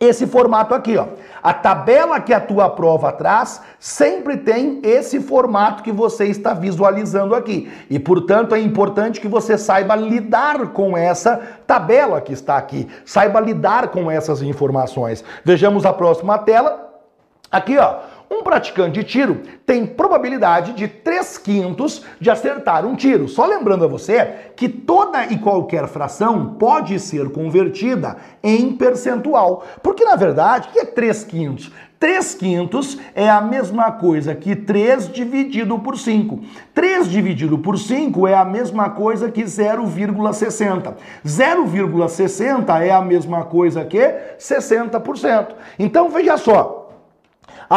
[0.00, 1.06] esse formato aqui, ó.
[1.42, 7.34] A tabela que a tua prova traz sempre tem esse formato que você está visualizando
[7.34, 7.70] aqui.
[7.90, 12.88] E, portanto, é importante que você saiba lidar com essa tabela que está aqui.
[13.04, 15.24] Saiba lidar com essas informações.
[15.44, 16.88] Vejamos a próxima tela.
[17.50, 17.96] Aqui, ó.
[18.38, 23.26] Um praticante de tiro tem probabilidade de 3 quintos de acertar um tiro.
[23.26, 29.64] Só lembrando a você que toda e qualquer fração pode ser convertida em percentual.
[29.82, 31.72] Porque, na verdade, o que é 3 quintos?
[31.98, 36.38] 3 quintos é a mesma coisa que 3 dividido por 5.
[36.72, 40.94] 3 dividido por 5 é a mesma coisa que 0,60.
[41.26, 43.98] 0,60 é a mesma coisa que
[44.38, 45.48] 60%.
[45.76, 46.87] Então, veja só.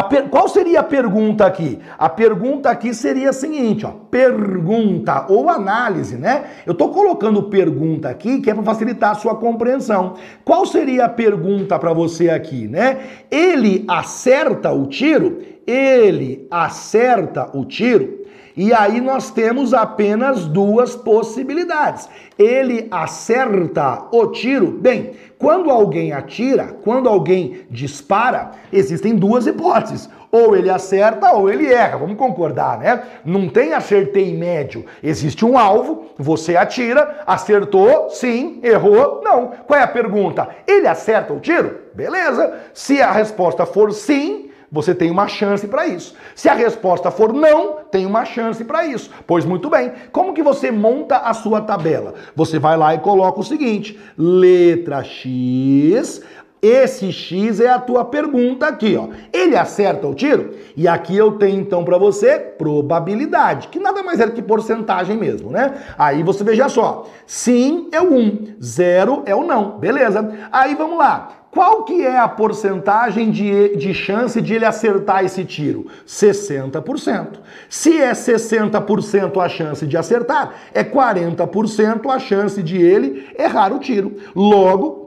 [0.09, 0.29] Per...
[0.29, 1.79] Qual seria a pergunta aqui?
[1.99, 6.45] A pergunta aqui seria a seguinte, ó, pergunta ou análise, né?
[6.65, 10.13] Eu estou colocando pergunta aqui que é para facilitar a sua compreensão.
[10.45, 12.99] Qual seria a pergunta para você aqui, né?
[13.29, 15.39] Ele acerta o tiro?
[15.67, 18.20] Ele acerta o tiro?
[18.61, 22.07] E aí nós temos apenas duas possibilidades.
[22.37, 24.67] Ele acerta o tiro.
[24.67, 30.07] Bem, quando alguém atira, quando alguém dispara, existem duas hipóteses.
[30.31, 31.97] Ou ele acerta ou ele erra.
[31.97, 33.01] Vamos concordar, né?
[33.25, 34.85] Não tem acertei médio.
[35.01, 39.53] Existe um alvo, você atira, acertou, sim, errou, não.
[39.65, 40.47] Qual é a pergunta?
[40.67, 41.79] Ele acerta o tiro?
[41.95, 42.59] Beleza.
[42.75, 46.15] Se a resposta for sim, você tem uma chance para isso.
[46.33, 49.09] Se a resposta for não, tem uma chance para isso.
[49.27, 49.91] Pois muito bem.
[50.11, 52.13] Como que você monta a sua tabela?
[52.35, 56.21] Você vai lá e coloca o seguinte: letra X,
[56.61, 59.07] Esse X é a tua pergunta aqui, ó.
[59.33, 60.51] Ele acerta o tiro?
[60.77, 65.49] E aqui eu tenho então para você probabilidade, que nada mais é que porcentagem mesmo,
[65.49, 65.73] né?
[65.97, 67.07] Aí você veja só.
[67.25, 69.79] Sim é o 1, 0 é o não.
[69.79, 70.31] Beleza.
[70.51, 71.40] Aí vamos lá.
[71.51, 75.87] Qual que é a porcentagem de, de chance de ele acertar esse tiro?
[76.07, 77.39] 60%.
[77.69, 83.79] Se é 60% a chance de acertar, é 40% a chance de ele errar o
[83.79, 84.15] tiro.
[84.33, 85.00] Logo,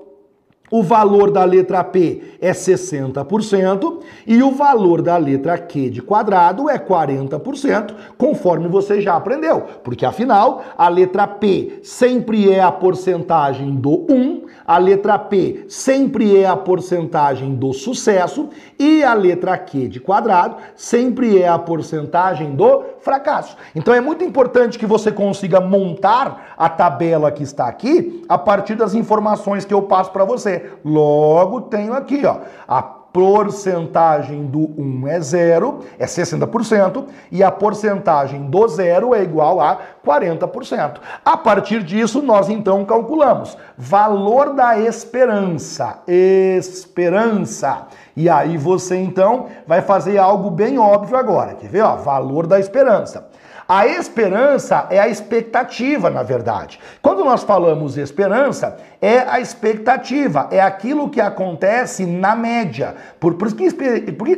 [0.75, 6.69] o valor da letra P é 60% e o valor da letra Q de quadrado
[6.69, 9.63] é 40%, conforme você já aprendeu.
[9.85, 16.37] Porque afinal, a letra P sempre é a porcentagem do 1, a letra P sempre
[16.37, 22.57] é a porcentagem do sucesso e a letra Q de quadrado sempre é a porcentagem
[22.57, 23.57] do fracasso.
[23.77, 28.75] Então é muito importante que você consiga montar a tabela que está aqui a partir
[28.75, 30.63] das informações que eu passo para você.
[30.85, 38.50] Logo, tenho aqui, ó, a porcentagem do 1 é zero, é 60%, e a porcentagem
[38.50, 40.96] do zero é igual a 40%.
[41.24, 46.03] A partir disso, nós então calculamos valor da esperança.
[46.09, 47.87] Esperança.
[48.16, 51.55] E aí você então vai fazer algo bem óbvio agora.
[51.55, 51.83] Quer ver?
[51.83, 53.29] Ó, valor da esperança.
[53.68, 56.79] A esperança é a expectativa, na verdade.
[57.00, 62.94] Quando nós falamos esperança, é a expectativa, é aquilo que acontece na média.
[63.18, 63.48] Por, por,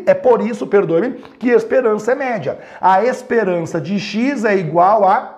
[0.06, 2.58] é por isso, perdoe-me, que esperança é média.
[2.80, 5.36] A esperança de X é igual a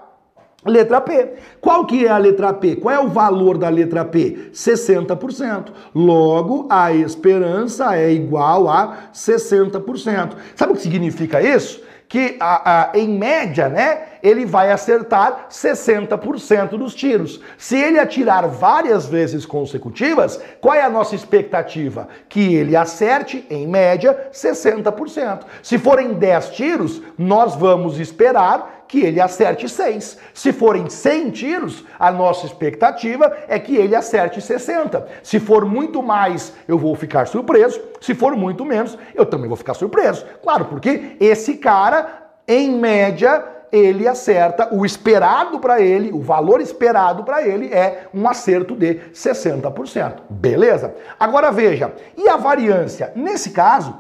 [0.66, 1.34] Letra P.
[1.60, 2.76] Qual que é a letra P?
[2.76, 4.50] Qual é o valor da letra P?
[4.52, 5.66] 60%.
[5.94, 10.32] Logo, a esperança é igual a 60%.
[10.56, 11.80] Sabe o que significa isso?
[12.08, 17.40] Que a, a, em média, né, ele vai acertar 60% dos tiros.
[17.58, 22.08] Se ele atirar várias vezes consecutivas, qual é a nossa expectativa?
[22.28, 25.40] Que ele acerte, em média, 60%.
[25.62, 30.18] Se forem 10 tiros, nós vamos esperar que ele acerte 6.
[30.32, 35.06] Se forem 100 tiros, a nossa expectativa é que ele acerte 60.
[35.22, 37.80] Se for muito mais, eu vou ficar surpreso.
[38.00, 40.24] Se for muito menos, eu também vou ficar surpreso.
[40.42, 47.22] Claro, porque esse cara, em média, ele acerta o esperado para ele, o valor esperado
[47.22, 50.22] para ele é um acerto de 60%.
[50.30, 50.94] Beleza?
[51.20, 53.12] Agora veja, e a variância?
[53.14, 53.94] Nesse caso,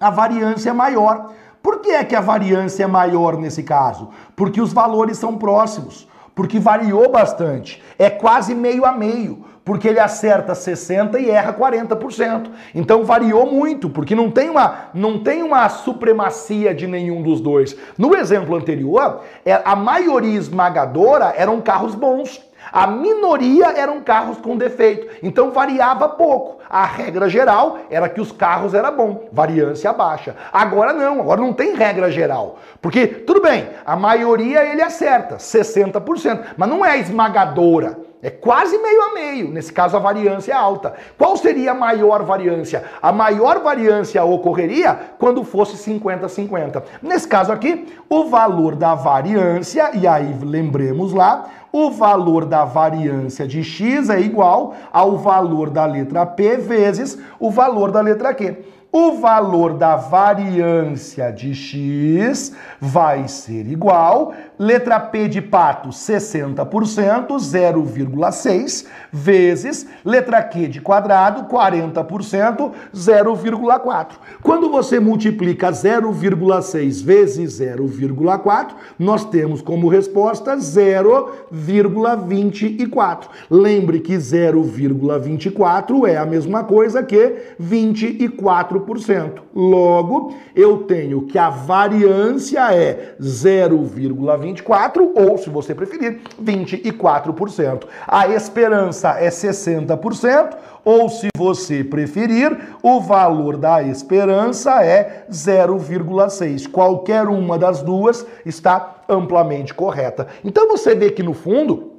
[0.00, 1.32] a variância é maior.
[1.68, 4.08] Por que é que a variância é maior nesse caso?
[4.34, 7.82] Porque os valores são próximos, porque variou bastante.
[7.98, 12.50] É quase meio a meio, porque ele acerta 60 e erra 40%.
[12.74, 17.76] Então variou muito, porque não tem uma não tem uma supremacia de nenhum dos dois.
[17.98, 22.47] No exemplo anterior, é, a maioria esmagadora eram carros bons.
[22.72, 26.58] A minoria eram carros com defeito, então variava pouco.
[26.68, 30.36] A regra geral era que os carros eram bom, variância baixa.
[30.52, 32.58] Agora não, agora não tem regra geral.
[32.80, 38.07] Porque, tudo bem, a maioria ele acerta, 60%, mas não é esmagadora.
[38.20, 40.94] É quase meio a meio, nesse caso a variância é alta.
[41.16, 42.82] Qual seria a maior variância?
[43.00, 46.82] A maior variância ocorreria quando fosse 50-50.
[47.00, 53.46] Nesse caso aqui, o valor da variância, e aí lembremos lá, o valor da variância
[53.46, 58.64] de x é igual ao valor da letra P vezes o valor da letra Q.
[58.90, 68.86] O valor da variância de x vai ser igual Letra P de pato, 60%, 0,6,
[69.12, 74.08] vezes letra Q de quadrado, 40%, 0,4.
[74.42, 83.28] Quando você multiplica 0,6 vezes 0,4, nós temos como resposta 0,24.
[83.48, 89.34] Lembre que 0,24 é a mesma coisa que 24%.
[89.54, 97.84] Logo, eu tenho que a variância é 0,24 24 ou, se você preferir, 24%.
[98.06, 106.70] A esperança é 60% ou, se você preferir, o valor da esperança é 0,6.
[106.70, 110.26] Qualquer uma das duas está amplamente correta.
[110.44, 111.98] Então você vê que no fundo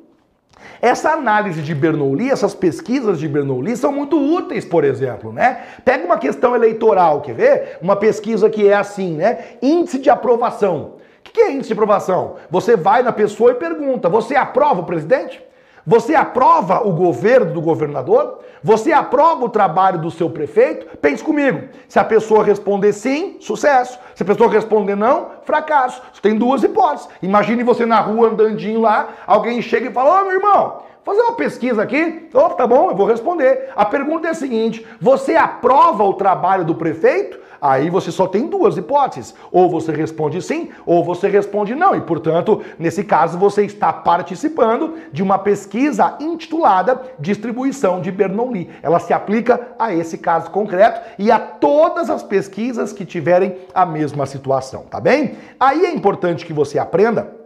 [0.82, 5.62] essa análise de Bernoulli, essas pesquisas de Bernoulli são muito úteis, por exemplo, né?
[5.84, 7.78] Pega uma questão eleitoral, quer ver?
[7.82, 9.40] Uma pesquisa que é assim, né?
[9.62, 10.99] Índice de aprovação.
[11.30, 12.38] O que é índice de aprovação?
[12.50, 15.42] Você vai na pessoa e pergunta: você aprova o presidente?
[15.86, 18.40] Você aprova o governo do governador?
[18.64, 20.98] Você aprova o trabalho do seu prefeito?
[20.98, 21.70] Pense comigo.
[21.88, 23.98] Se a pessoa responder sim, sucesso.
[24.14, 26.02] Se a pessoa responder não, fracasso.
[26.12, 27.08] Você tem duas hipóteses.
[27.22, 31.34] Imagine você na rua andandinho lá, alguém chega e fala: Ô meu irmão, fazer uma
[31.34, 32.30] pesquisa aqui.
[32.34, 33.70] Oh, tá bom, eu vou responder.
[33.76, 37.40] A pergunta é a seguinte: você aprova o trabalho do prefeito?
[37.62, 39.36] Aí você só tem duas hipóteses.
[39.52, 41.94] Ou você responde sim, ou você responde não.
[41.94, 48.70] E, portanto, nesse caso, você está participando de uma pesquisa intitulada Distribuição de Bernoulli.
[48.82, 53.86] Ela se aplica a esse caso concreto e a todas as pesquisas que tiverem a
[53.86, 55.36] mesma situação, tá bem?
[55.60, 57.39] Aí é importante que você aprenda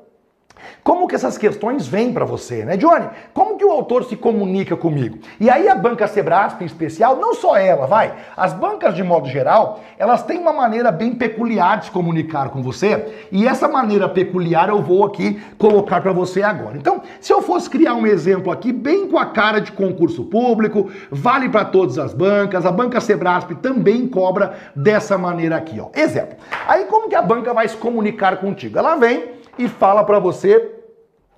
[0.83, 3.07] como que essas questões vêm para você, né, Johnny?
[3.33, 5.17] Como que o autor se comunica comigo?
[5.39, 9.27] E aí a banca Sebrasp em especial, não só ela, vai, as bancas de modo
[9.27, 14.07] geral, elas têm uma maneira bem peculiar de se comunicar com você, e essa maneira
[14.09, 16.77] peculiar eu vou aqui colocar para você agora.
[16.77, 20.89] Então, se eu fosse criar um exemplo aqui bem com a cara de concurso público,
[21.11, 25.89] vale para todas as bancas, a banca Sebrasp também cobra dessa maneira aqui, ó.
[25.93, 26.37] Exemplo.
[26.67, 28.77] Aí como que a banca vai se comunicar contigo?
[28.77, 30.71] Ela vem e fala para você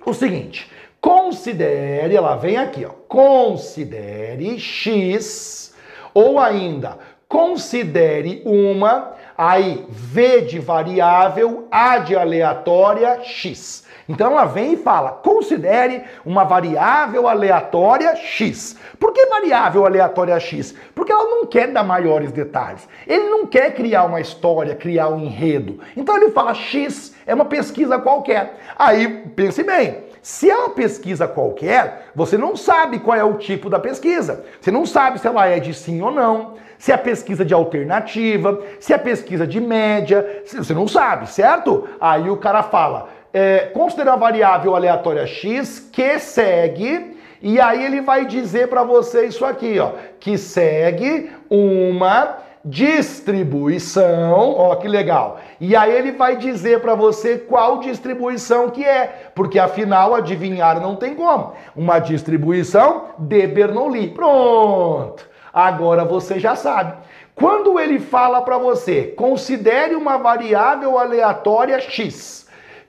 [0.05, 5.73] o seguinte: considere, ela vem aqui, ó, considere X
[6.13, 6.97] ou ainda
[7.27, 13.84] considere uma, aí V de variável, A de aleatória, X.
[14.07, 18.77] Então ela vem e fala: considere uma variável aleatória x.
[18.99, 20.75] Por que variável aleatória x?
[20.93, 22.87] Porque ela não quer dar maiores detalhes.
[23.07, 25.79] Ele não quer criar uma história, criar um enredo.
[25.97, 28.59] Então ele fala x é uma pesquisa qualquer.
[28.77, 33.69] Aí pense bem, se é uma pesquisa qualquer, você não sabe qual é o tipo
[33.69, 34.45] da pesquisa.
[34.61, 38.61] Você não sabe se ela é de sim ou não, se é pesquisa de alternativa,
[38.79, 41.87] se é pesquisa de média, você não sabe, certo?
[41.99, 47.99] Aí o cara fala: é, considerar a variável aleatória x que segue, e aí ele
[47.99, 55.37] vai dizer para você isso aqui, ó, que segue uma distribuição, ó que legal.
[55.59, 60.95] E aí ele vai dizer para você qual distribuição que é, porque afinal adivinhar não
[60.95, 61.51] tem como.
[61.75, 64.11] Uma distribuição de Bernoulli.
[64.11, 65.27] Pronto.
[65.53, 66.93] Agora você já sabe.
[67.35, 72.44] Quando ele fala para você, considere uma variável aleatória x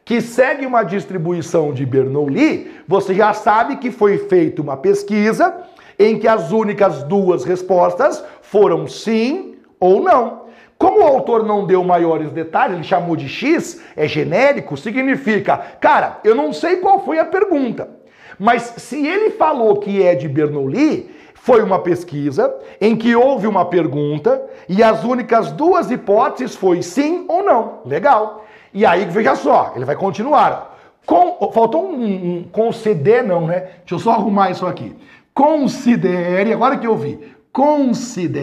[0.06, 5.52] que segue uma distribuição de Bernoulli, você já sabe que foi feita uma pesquisa
[5.98, 10.42] em que as únicas duas respostas foram sim ou não.
[10.78, 16.20] Como o autor não deu maiores detalhes, ele chamou de X, é genérico, significa, cara,
[16.22, 17.90] eu não sei qual foi a pergunta,
[18.38, 23.64] mas se ele falou que é de Bernoulli, foi uma pesquisa em que houve uma
[23.64, 27.80] pergunta e as únicas duas hipóteses foi sim ou não.
[27.84, 28.45] Legal.
[28.76, 30.76] E aí, veja só, ele vai continuar.
[31.06, 33.60] Com, faltou um, um conceder, não, né?
[33.78, 34.94] Deixa eu só arrumar isso aqui.
[35.32, 37.18] Considere, agora que eu vi,
[37.50, 38.36] considere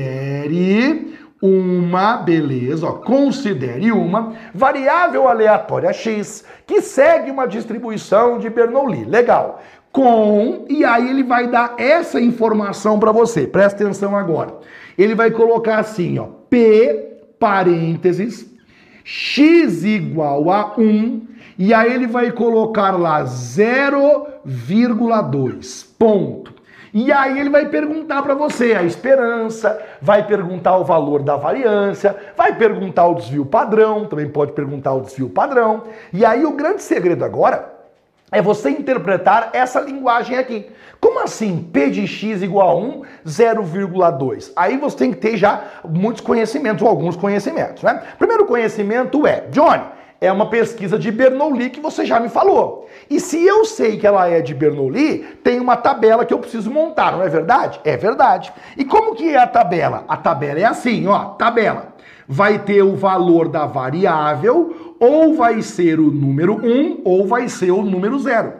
[1.39, 9.05] uma, beleza, ó, considere uma variável aleatória x que segue uma distribuição de Bernoulli.
[9.05, 9.61] Legal.
[9.91, 13.45] Com, e aí ele vai dar essa informação para você.
[13.45, 14.55] Presta atenção agora.
[14.97, 18.51] Ele vai colocar assim, ó, P parênteses
[19.03, 21.27] x igual a 1,
[21.57, 26.53] e aí ele vai colocar lá 0,2, ponto.
[26.93, 32.15] E aí ele vai perguntar para você a esperança, vai perguntar o valor da variância,
[32.37, 35.85] vai perguntar o desvio padrão, também pode perguntar o desvio padrão.
[36.13, 37.72] E aí o grande segredo agora
[38.33, 40.69] é você interpretar essa linguagem aqui.
[40.99, 44.51] Como assim P de x igual a 1, 0,2?
[44.55, 48.01] Aí você tem que ter já muitos conhecimentos, ou alguns conhecimentos, né?
[48.17, 49.83] Primeiro conhecimento é, Johnny,
[50.19, 52.87] é uma pesquisa de Bernoulli que você já me falou.
[53.09, 56.71] E se eu sei que ela é de Bernoulli, tem uma tabela que eu preciso
[56.71, 57.81] montar, não é verdade?
[57.83, 58.53] É verdade.
[58.77, 60.05] E como que é a tabela?
[60.07, 61.92] A tabela é assim, ó, tabela.
[62.27, 67.71] Vai ter o valor da variável ou vai ser o número 1 ou vai ser
[67.71, 68.53] o número 0.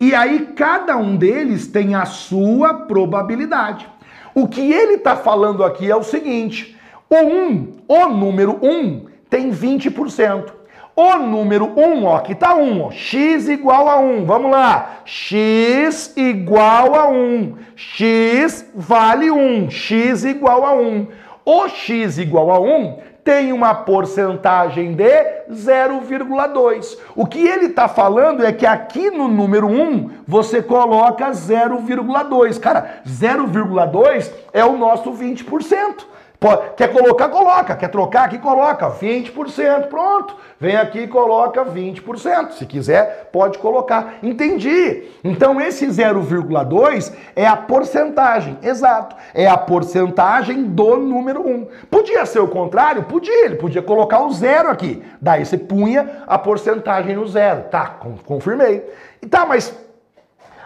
[0.00, 3.88] E aí cada um deles tem a sua probabilidade.
[4.34, 6.76] O que ele está falando aqui é o seguinte:
[7.08, 10.52] o 1, o número 1, tem 20%.
[10.96, 14.24] O número 1, ó, aqui tá 1, ó, x igual a 1.
[14.24, 15.00] Vamos lá.
[15.04, 17.54] x igual a 1.
[17.74, 19.70] x vale 1.
[19.70, 21.08] x igual a 1.
[21.44, 25.10] O x igual a 1 tem uma porcentagem de
[25.50, 26.98] 0,2.
[27.16, 32.60] O que ele está falando é que aqui no número 1 você coloca 0,2.
[32.60, 36.13] Cara, 0,2 é o nosso 20%.
[36.76, 37.76] Quer colocar, coloca.
[37.76, 38.90] Quer trocar aqui, coloca.
[38.90, 39.88] 20%.
[39.88, 40.36] Pronto.
[40.60, 42.52] Vem aqui e coloca 20%.
[42.52, 44.14] Se quiser, pode colocar.
[44.22, 45.04] Entendi.
[45.22, 48.58] Então, esse 0,2 é a porcentagem.
[48.62, 49.16] Exato.
[49.32, 51.68] É a porcentagem do número 1.
[51.90, 53.04] Podia ser o contrário?
[53.04, 53.44] Podia.
[53.46, 55.02] Ele podia colocar o zero aqui.
[55.20, 57.64] Daí você punha a porcentagem no zero.
[57.70, 58.84] Tá, confirmei.
[59.22, 59.74] E tá, mas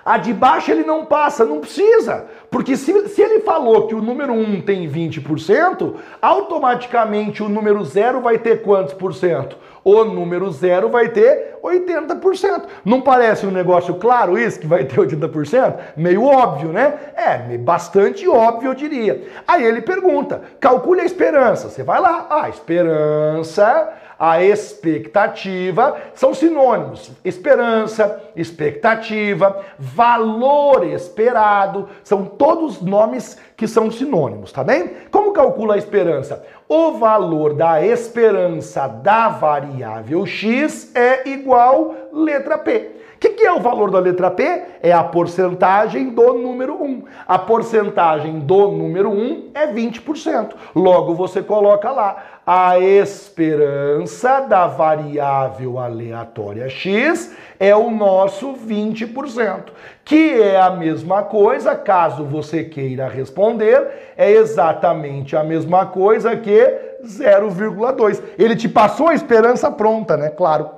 [0.08, 2.24] A de baixo ele não passa, não precisa.
[2.50, 8.20] Porque se, se ele falou que o número 1 tem 20%, automaticamente o número 0
[8.20, 9.56] vai ter quantos por cento?
[9.84, 12.64] O número 0 vai ter 80%.
[12.84, 15.74] Não parece um negócio claro isso, que vai ter 80%?
[15.96, 16.94] Meio óbvio, né?
[17.16, 19.24] É, bastante óbvio, eu diria.
[19.46, 21.68] Aí ele pergunta, calcule a esperança.
[21.68, 27.10] Você vai lá, a ah, esperança a expectativa são sinônimos.
[27.24, 34.92] Esperança, expectativa, valor esperado, são todos nomes que são sinônimos, tá bem?
[35.10, 36.44] Como calcula a esperança?
[36.68, 42.97] O valor da esperança da variável x é igual letra P.
[43.18, 44.62] O que, é o valor da letra P?
[44.80, 47.02] É a porcentagem do número 1.
[47.26, 50.52] A porcentagem do número 1 é 20%.
[50.72, 52.16] Logo, você coloca lá
[52.46, 59.64] a esperança da variável aleatória x é o nosso 20%,
[60.04, 66.56] que é a mesma coisa, caso você queira responder, é exatamente a mesma coisa que
[67.04, 68.22] 0,2.
[68.38, 70.30] Ele te passou a esperança pronta, né?
[70.30, 70.77] Claro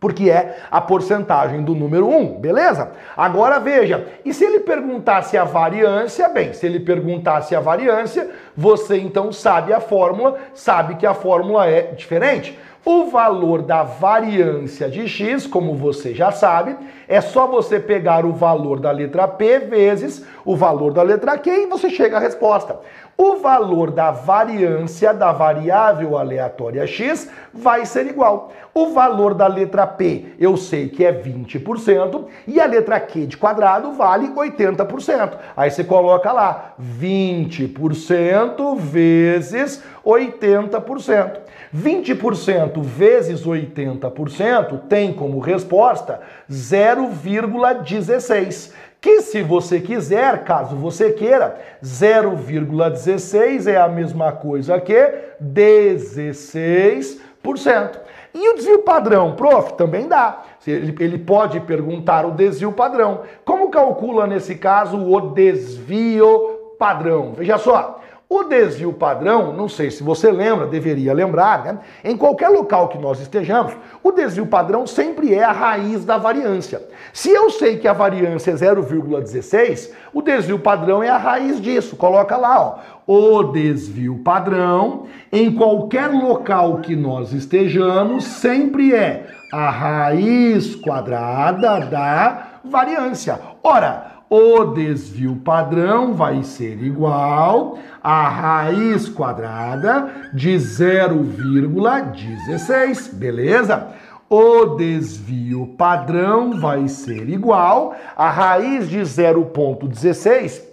[0.00, 2.92] porque é a porcentagem do número 1, beleza?
[3.16, 8.98] Agora veja, e se ele perguntasse a variância, bem, se ele perguntasse a variância, você
[8.98, 12.58] então sabe a fórmula, sabe que a fórmula é diferente.
[12.84, 16.76] O valor da variância de x, como você já sabe,
[17.06, 21.50] é só você pegar o valor da letra P vezes o valor da letra Q
[21.50, 22.80] e você chega à resposta.
[23.18, 28.50] O valor da variância da variável aleatória x vai ser igual.
[28.78, 33.36] O valor da letra P eu sei que é 20% e a letra Q de
[33.36, 35.32] quadrado vale 80%.
[35.56, 41.38] Aí você coloca lá 20% vezes 80%.
[41.74, 48.70] 20% vezes 80% tem como resposta 0,16
[49.00, 58.06] que se você quiser, caso você queira, 0,16 é a mesma coisa que 16%.
[58.40, 60.44] E o desvio padrão, prof, também dá.
[60.64, 63.22] Ele pode perguntar o desvio padrão.
[63.44, 67.32] Como calcula nesse caso o desvio padrão?
[67.32, 71.78] Veja só, o desvio padrão, não sei se você lembra, deveria lembrar, né?
[72.04, 73.72] Em qualquer local que nós estejamos,
[74.02, 76.82] o desvio padrão sempre é a raiz da variância.
[77.10, 81.96] Se eu sei que a variância é 0,16, o desvio padrão é a raiz disso.
[81.96, 82.98] Coloca lá, ó.
[83.06, 92.48] O desvio padrão, em qualquer local que nós estejamos, sempre é a raiz quadrada da
[92.62, 93.40] variância.
[93.62, 103.88] Ora, o desvio padrão vai ser igual a raiz quadrada de 0,16, beleza?
[104.28, 110.67] O desvio padrão vai ser igual a raiz de 0,16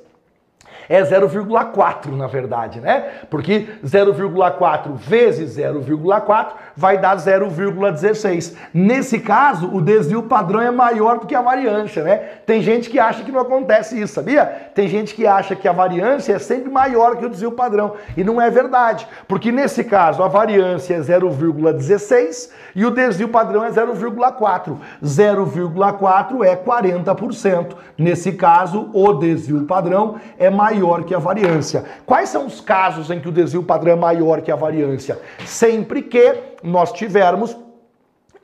[0.87, 3.05] é 0,4 na verdade, né?
[3.29, 8.55] Porque 0,4 vezes 0,4 vai dar 0,16.
[8.73, 12.17] Nesse caso, o desvio padrão é maior do que a variância, né?
[12.45, 14.45] Tem gente que acha que não acontece isso, sabia?
[14.73, 17.95] Tem gente que acha que a variância é sempre maior que o desvio padrão.
[18.15, 19.07] E não é verdade.
[19.27, 24.77] Porque nesse caso, a variância é 0,16 e o desvio padrão é 0,4.
[25.03, 27.75] 0,4 é 40%.
[27.97, 30.74] Nesse caso, o desvio padrão é maior
[31.05, 31.83] que a variância.
[32.05, 35.19] Quais são os casos em que o desvio padrão é maior que a variância?
[35.45, 37.55] Sempre que nós tivermos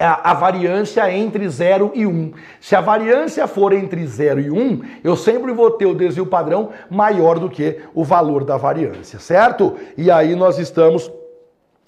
[0.02, 2.10] a, variância entre 0 e 1.
[2.10, 2.34] Um.
[2.60, 6.26] Se a variância for entre 0 e 1, um, eu sempre vou ter o desvio
[6.26, 9.76] padrão maior do que o valor da variância, certo?
[9.96, 11.12] E aí nós estamos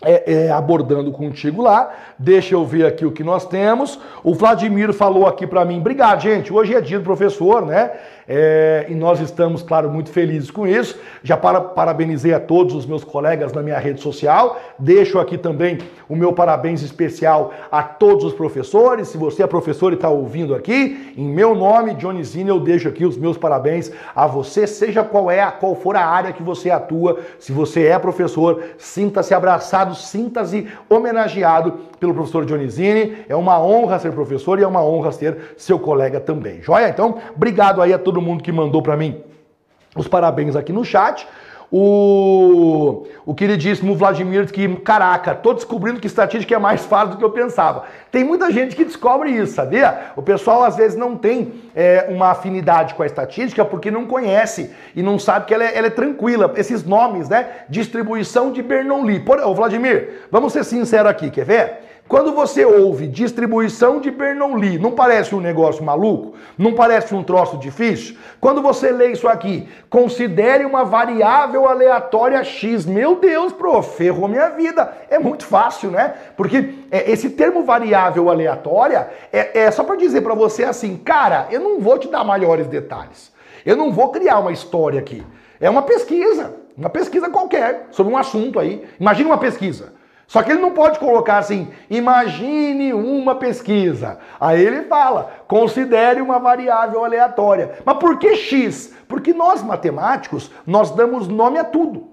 [0.04, 1.91] é, é, abordando contigo lá.
[2.20, 4.00] Deixa eu ver aqui o que nós temos.
[4.24, 6.52] O Vladimir falou aqui para mim, obrigado, gente.
[6.54, 7.91] Hoje é dia do professor, né?
[8.28, 10.97] É, e nós estamos, claro, muito felizes com isso.
[11.21, 14.59] Já para, parabenizei a todos os meus colegas na minha rede social.
[14.80, 19.09] Deixo aqui também o meu parabéns especial a todos os professores.
[19.09, 23.05] Se você é professor e está ouvindo aqui, em meu nome, Dionizine, eu deixo aqui
[23.05, 27.19] os meus parabéns a você, seja qual é, qual for a área que você atua.
[27.39, 33.17] Se você é professor, sinta-se abraçado, sinta-se homenageado pelo professor Dionizine.
[33.28, 36.61] É uma honra ser professor e é uma honra ser seu colega também.
[36.61, 36.89] Joia?
[36.89, 39.24] Então, obrigado aí a todos todo mundo que mandou para mim
[39.95, 41.28] os parabéns aqui no chat.
[41.76, 47.26] O, o queridíssimo Vladimir que, caraca, tô descobrindo que estatística é mais fácil do que
[47.26, 47.86] eu pensava.
[48.11, 50.11] Tem muita gente que descobre isso, sabia?
[50.16, 54.72] O pessoal às vezes não tem é, uma afinidade com a estatística porque não conhece
[54.95, 56.53] e não sabe que ela é, ela é tranquila.
[56.55, 57.47] Esses nomes, né?
[57.68, 59.20] Distribuição de Bernoulli.
[59.22, 61.83] Por, ô, Vladimir, vamos ser sinceros aqui, quer ver?
[62.08, 66.36] Quando você ouve distribuição de Bernoulli, não parece um negócio maluco?
[66.58, 68.18] Não parece um troço difícil?
[68.41, 72.86] Quando você lê isso aqui, considere uma variável aleatória x.
[72.86, 74.93] Meu Deus, prof, ferrou minha vida.
[75.10, 76.14] É muito fácil, né?
[76.36, 81.47] Porque é, esse termo variável aleatória é, é só para dizer para você assim, cara,
[81.51, 83.32] eu não vou te dar maiores detalhes.
[83.66, 85.24] Eu não vou criar uma história aqui.
[85.60, 88.84] É uma pesquisa, uma pesquisa qualquer sobre um assunto aí.
[88.99, 89.93] Imagine uma pesquisa.
[90.34, 94.18] Só que ele não pode colocar assim, imagine uma pesquisa.
[94.42, 97.76] Aí ele fala, considere uma variável aleatória.
[97.86, 98.96] Mas por que X?
[99.08, 102.08] Porque nós, matemáticos, nós damos nome a tudo.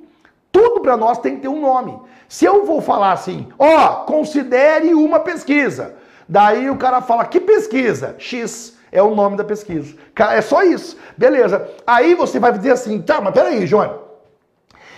[0.53, 1.99] Tudo para nós tem que ter um nome.
[2.29, 5.95] Se eu vou falar assim, ó, considere uma pesquisa.
[6.29, 8.17] Daí o cara fala, que pesquisa?
[8.19, 9.97] X é o nome da pesquisa.
[10.31, 10.99] É só isso.
[11.17, 11.71] Beleza.
[11.87, 13.99] Aí você vai dizer assim, tá, mas peraí, João.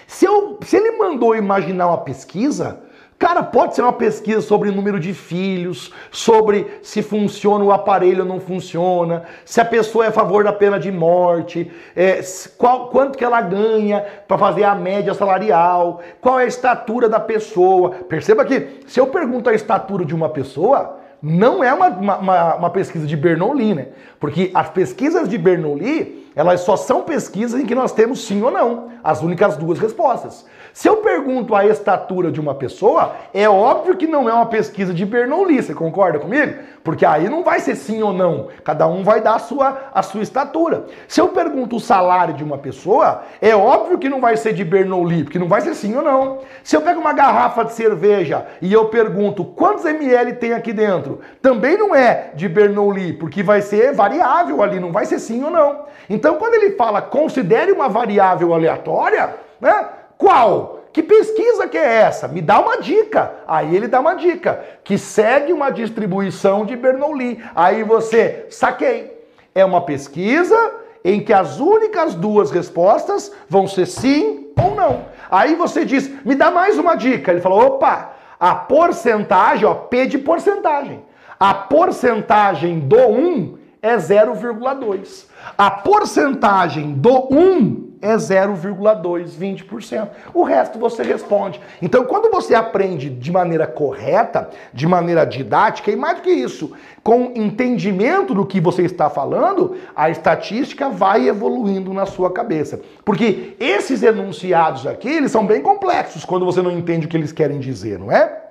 [0.08, 2.80] Se, eu, se ele mandou imaginar uma pesquisa,
[3.22, 8.28] Cara, pode ser uma pesquisa sobre número de filhos, sobre se funciona o aparelho ou
[8.28, 12.20] não funciona, se a pessoa é a favor da pena de morte, é,
[12.58, 17.20] qual, quanto que ela ganha para fazer a média salarial, qual é a estatura da
[17.20, 17.90] pessoa.
[18.08, 22.70] Perceba que se eu pergunto a estatura de uma pessoa, não é uma, uma, uma,
[22.70, 23.86] pesquisa de Bernoulli, né?
[24.18, 28.50] Porque as pesquisas de Bernoulli, elas só são pesquisas em que nós temos sim ou
[28.50, 30.44] não, as únicas duas respostas.
[30.72, 34.94] Se eu pergunto a estatura de uma pessoa, é óbvio que não é uma pesquisa
[34.94, 36.54] de Bernoulli, você concorda comigo?
[36.82, 40.02] Porque aí não vai ser sim ou não, cada um vai dar a sua, a
[40.02, 40.86] sua estatura.
[41.06, 44.64] Se eu pergunto o salário de uma pessoa, é óbvio que não vai ser de
[44.64, 46.38] Bernoulli, porque não vai ser sim ou não.
[46.64, 51.20] Se eu pego uma garrafa de cerveja e eu pergunto quantos ml tem aqui dentro,
[51.42, 55.50] também não é de Bernoulli, porque vai ser variável ali, não vai ser sim ou
[55.50, 55.84] não.
[56.08, 59.86] Então quando ele fala considere uma variável aleatória, né?
[60.22, 60.84] Qual?
[60.92, 62.28] Que pesquisa que é essa?
[62.28, 63.32] Me dá uma dica.
[63.48, 67.42] Aí ele dá uma dica, que segue uma distribuição de Bernoulli.
[67.56, 69.10] Aí você, saquei.
[69.52, 70.56] É uma pesquisa
[71.04, 75.06] em que as únicas duas respostas vão ser sim ou não.
[75.28, 77.32] Aí você diz, me dá mais uma dica.
[77.32, 81.02] Ele falou, opa, a porcentagem, ó, P de porcentagem.
[81.40, 85.26] A porcentagem do 1 é 0,2.
[85.58, 90.08] A porcentagem do 1 é 0,2, 20%.
[90.34, 91.60] O resto você responde.
[91.80, 96.72] Então, quando você aprende de maneira correta, de maneira didática, e mais do que isso,
[97.02, 102.80] com entendimento do que você está falando, a estatística vai evoluindo na sua cabeça.
[103.04, 107.30] Porque esses enunciados aqui, eles são bem complexos quando você não entende o que eles
[107.32, 108.42] querem dizer, não é?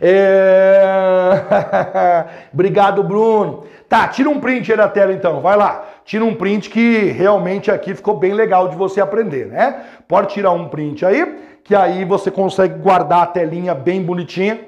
[0.00, 1.34] É...
[2.52, 3.64] Obrigado, Bruno.
[3.88, 5.84] Tá, tira um print aí da tela então, vai lá.
[6.08, 9.84] Tira um print que realmente aqui ficou bem legal de você aprender, né?
[10.08, 14.58] Pode tirar um print aí, que aí você consegue guardar a telinha bem bonitinha,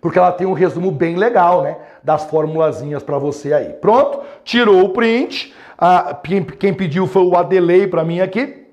[0.00, 1.76] porque ela tem um resumo bem legal, né?
[2.04, 3.70] Das formulazinhas para você aí.
[3.80, 5.52] Pronto, tirou o print.
[5.76, 6.16] Ah,
[6.56, 8.64] quem, pediu foi o Adelei para mim aqui.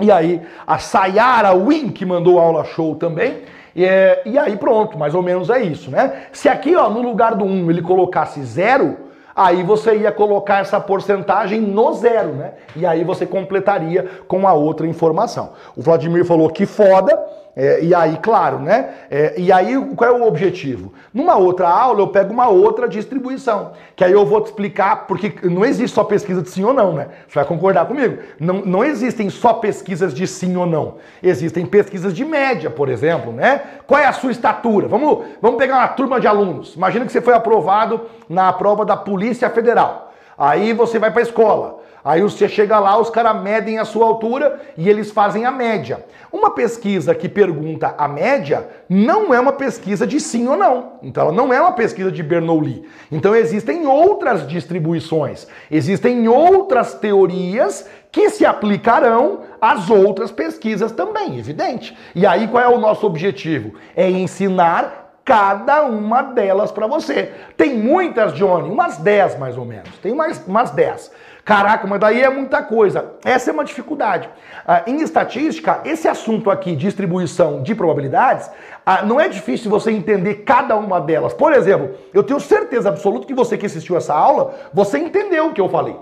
[0.00, 3.42] E aí, a Sayara Win, que mandou aula show também.
[3.76, 6.28] E, é, e aí pronto, mais ou menos é isso, né?
[6.32, 9.04] Se aqui, ó, no lugar do 1 ele colocasse zero,
[9.34, 12.52] aí você ia colocar essa porcentagem no zero, né?
[12.76, 15.50] E aí você completaria com a outra informação.
[15.76, 17.18] O Vladimir falou que foda,
[17.56, 18.90] é, e aí, claro, né?
[19.08, 20.92] É, e aí, qual é o objetivo?
[21.12, 25.32] Numa outra aula, eu pego uma outra distribuição, que aí eu vou te explicar, porque
[25.44, 27.08] não existe só pesquisa de sim ou não, né?
[27.28, 28.18] Você vai concordar comigo?
[28.40, 30.96] Não, não existem só pesquisas de sim ou não.
[31.22, 33.62] Existem pesquisas de média, por exemplo, né?
[33.86, 34.88] Qual é a sua estatura?
[34.88, 36.74] Vamos, vamos pegar uma turma de alunos.
[36.74, 40.12] Imagina que você foi aprovado na prova da Polícia Federal.
[40.36, 41.83] Aí você vai para a escola.
[42.04, 46.04] Aí você chega lá, os caras medem a sua altura e eles fazem a média.
[46.30, 50.98] Uma pesquisa que pergunta a média não é uma pesquisa de sim ou não.
[51.02, 52.86] Então ela não é uma pesquisa de Bernoulli.
[53.10, 61.96] Então existem outras distribuições, existem outras teorias que se aplicarão às outras pesquisas também, evidente.
[62.14, 63.74] E aí qual é o nosso objetivo?
[63.96, 67.32] É ensinar cada uma delas para você.
[67.56, 69.88] Tem muitas, Johnny, umas 10 mais ou menos.
[70.02, 71.10] Tem mais umas 10.
[71.44, 73.12] Caraca, mas daí é muita coisa.
[73.22, 74.30] Essa é uma dificuldade.
[74.66, 78.50] Ah, em estatística, esse assunto aqui, distribuição de probabilidades,
[78.86, 81.34] ah, não é difícil você entender cada uma delas.
[81.34, 85.52] Por exemplo, eu tenho certeza absoluta que você que assistiu essa aula, você entendeu o
[85.52, 85.96] que eu falei.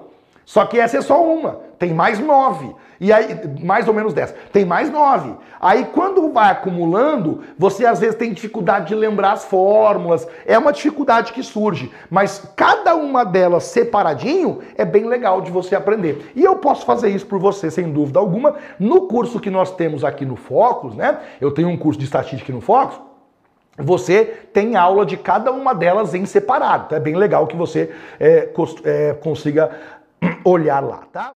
[0.45, 2.73] Só que essa é só uma, tem mais nove.
[3.03, 4.33] E aí, mais ou menos dez.
[4.53, 5.35] Tem mais nove.
[5.61, 10.25] Aí quando vai acumulando, você às vezes tem dificuldade de lembrar as fórmulas.
[10.47, 11.91] É uma dificuldade que surge.
[12.09, 16.31] Mas cada uma delas separadinho é bem legal de você aprender.
[16.37, 20.05] E eu posso fazer isso por você, sem dúvida alguma, no curso que nós temos
[20.05, 21.19] aqui no Focus, né?
[21.41, 23.01] Eu tenho um curso de estatística no Focus
[23.79, 26.85] você tem aula de cada uma delas em separado.
[26.87, 27.91] Então é bem legal que você
[28.21, 28.51] é,
[28.85, 29.71] é, consiga
[30.45, 31.31] olhar lá, tá?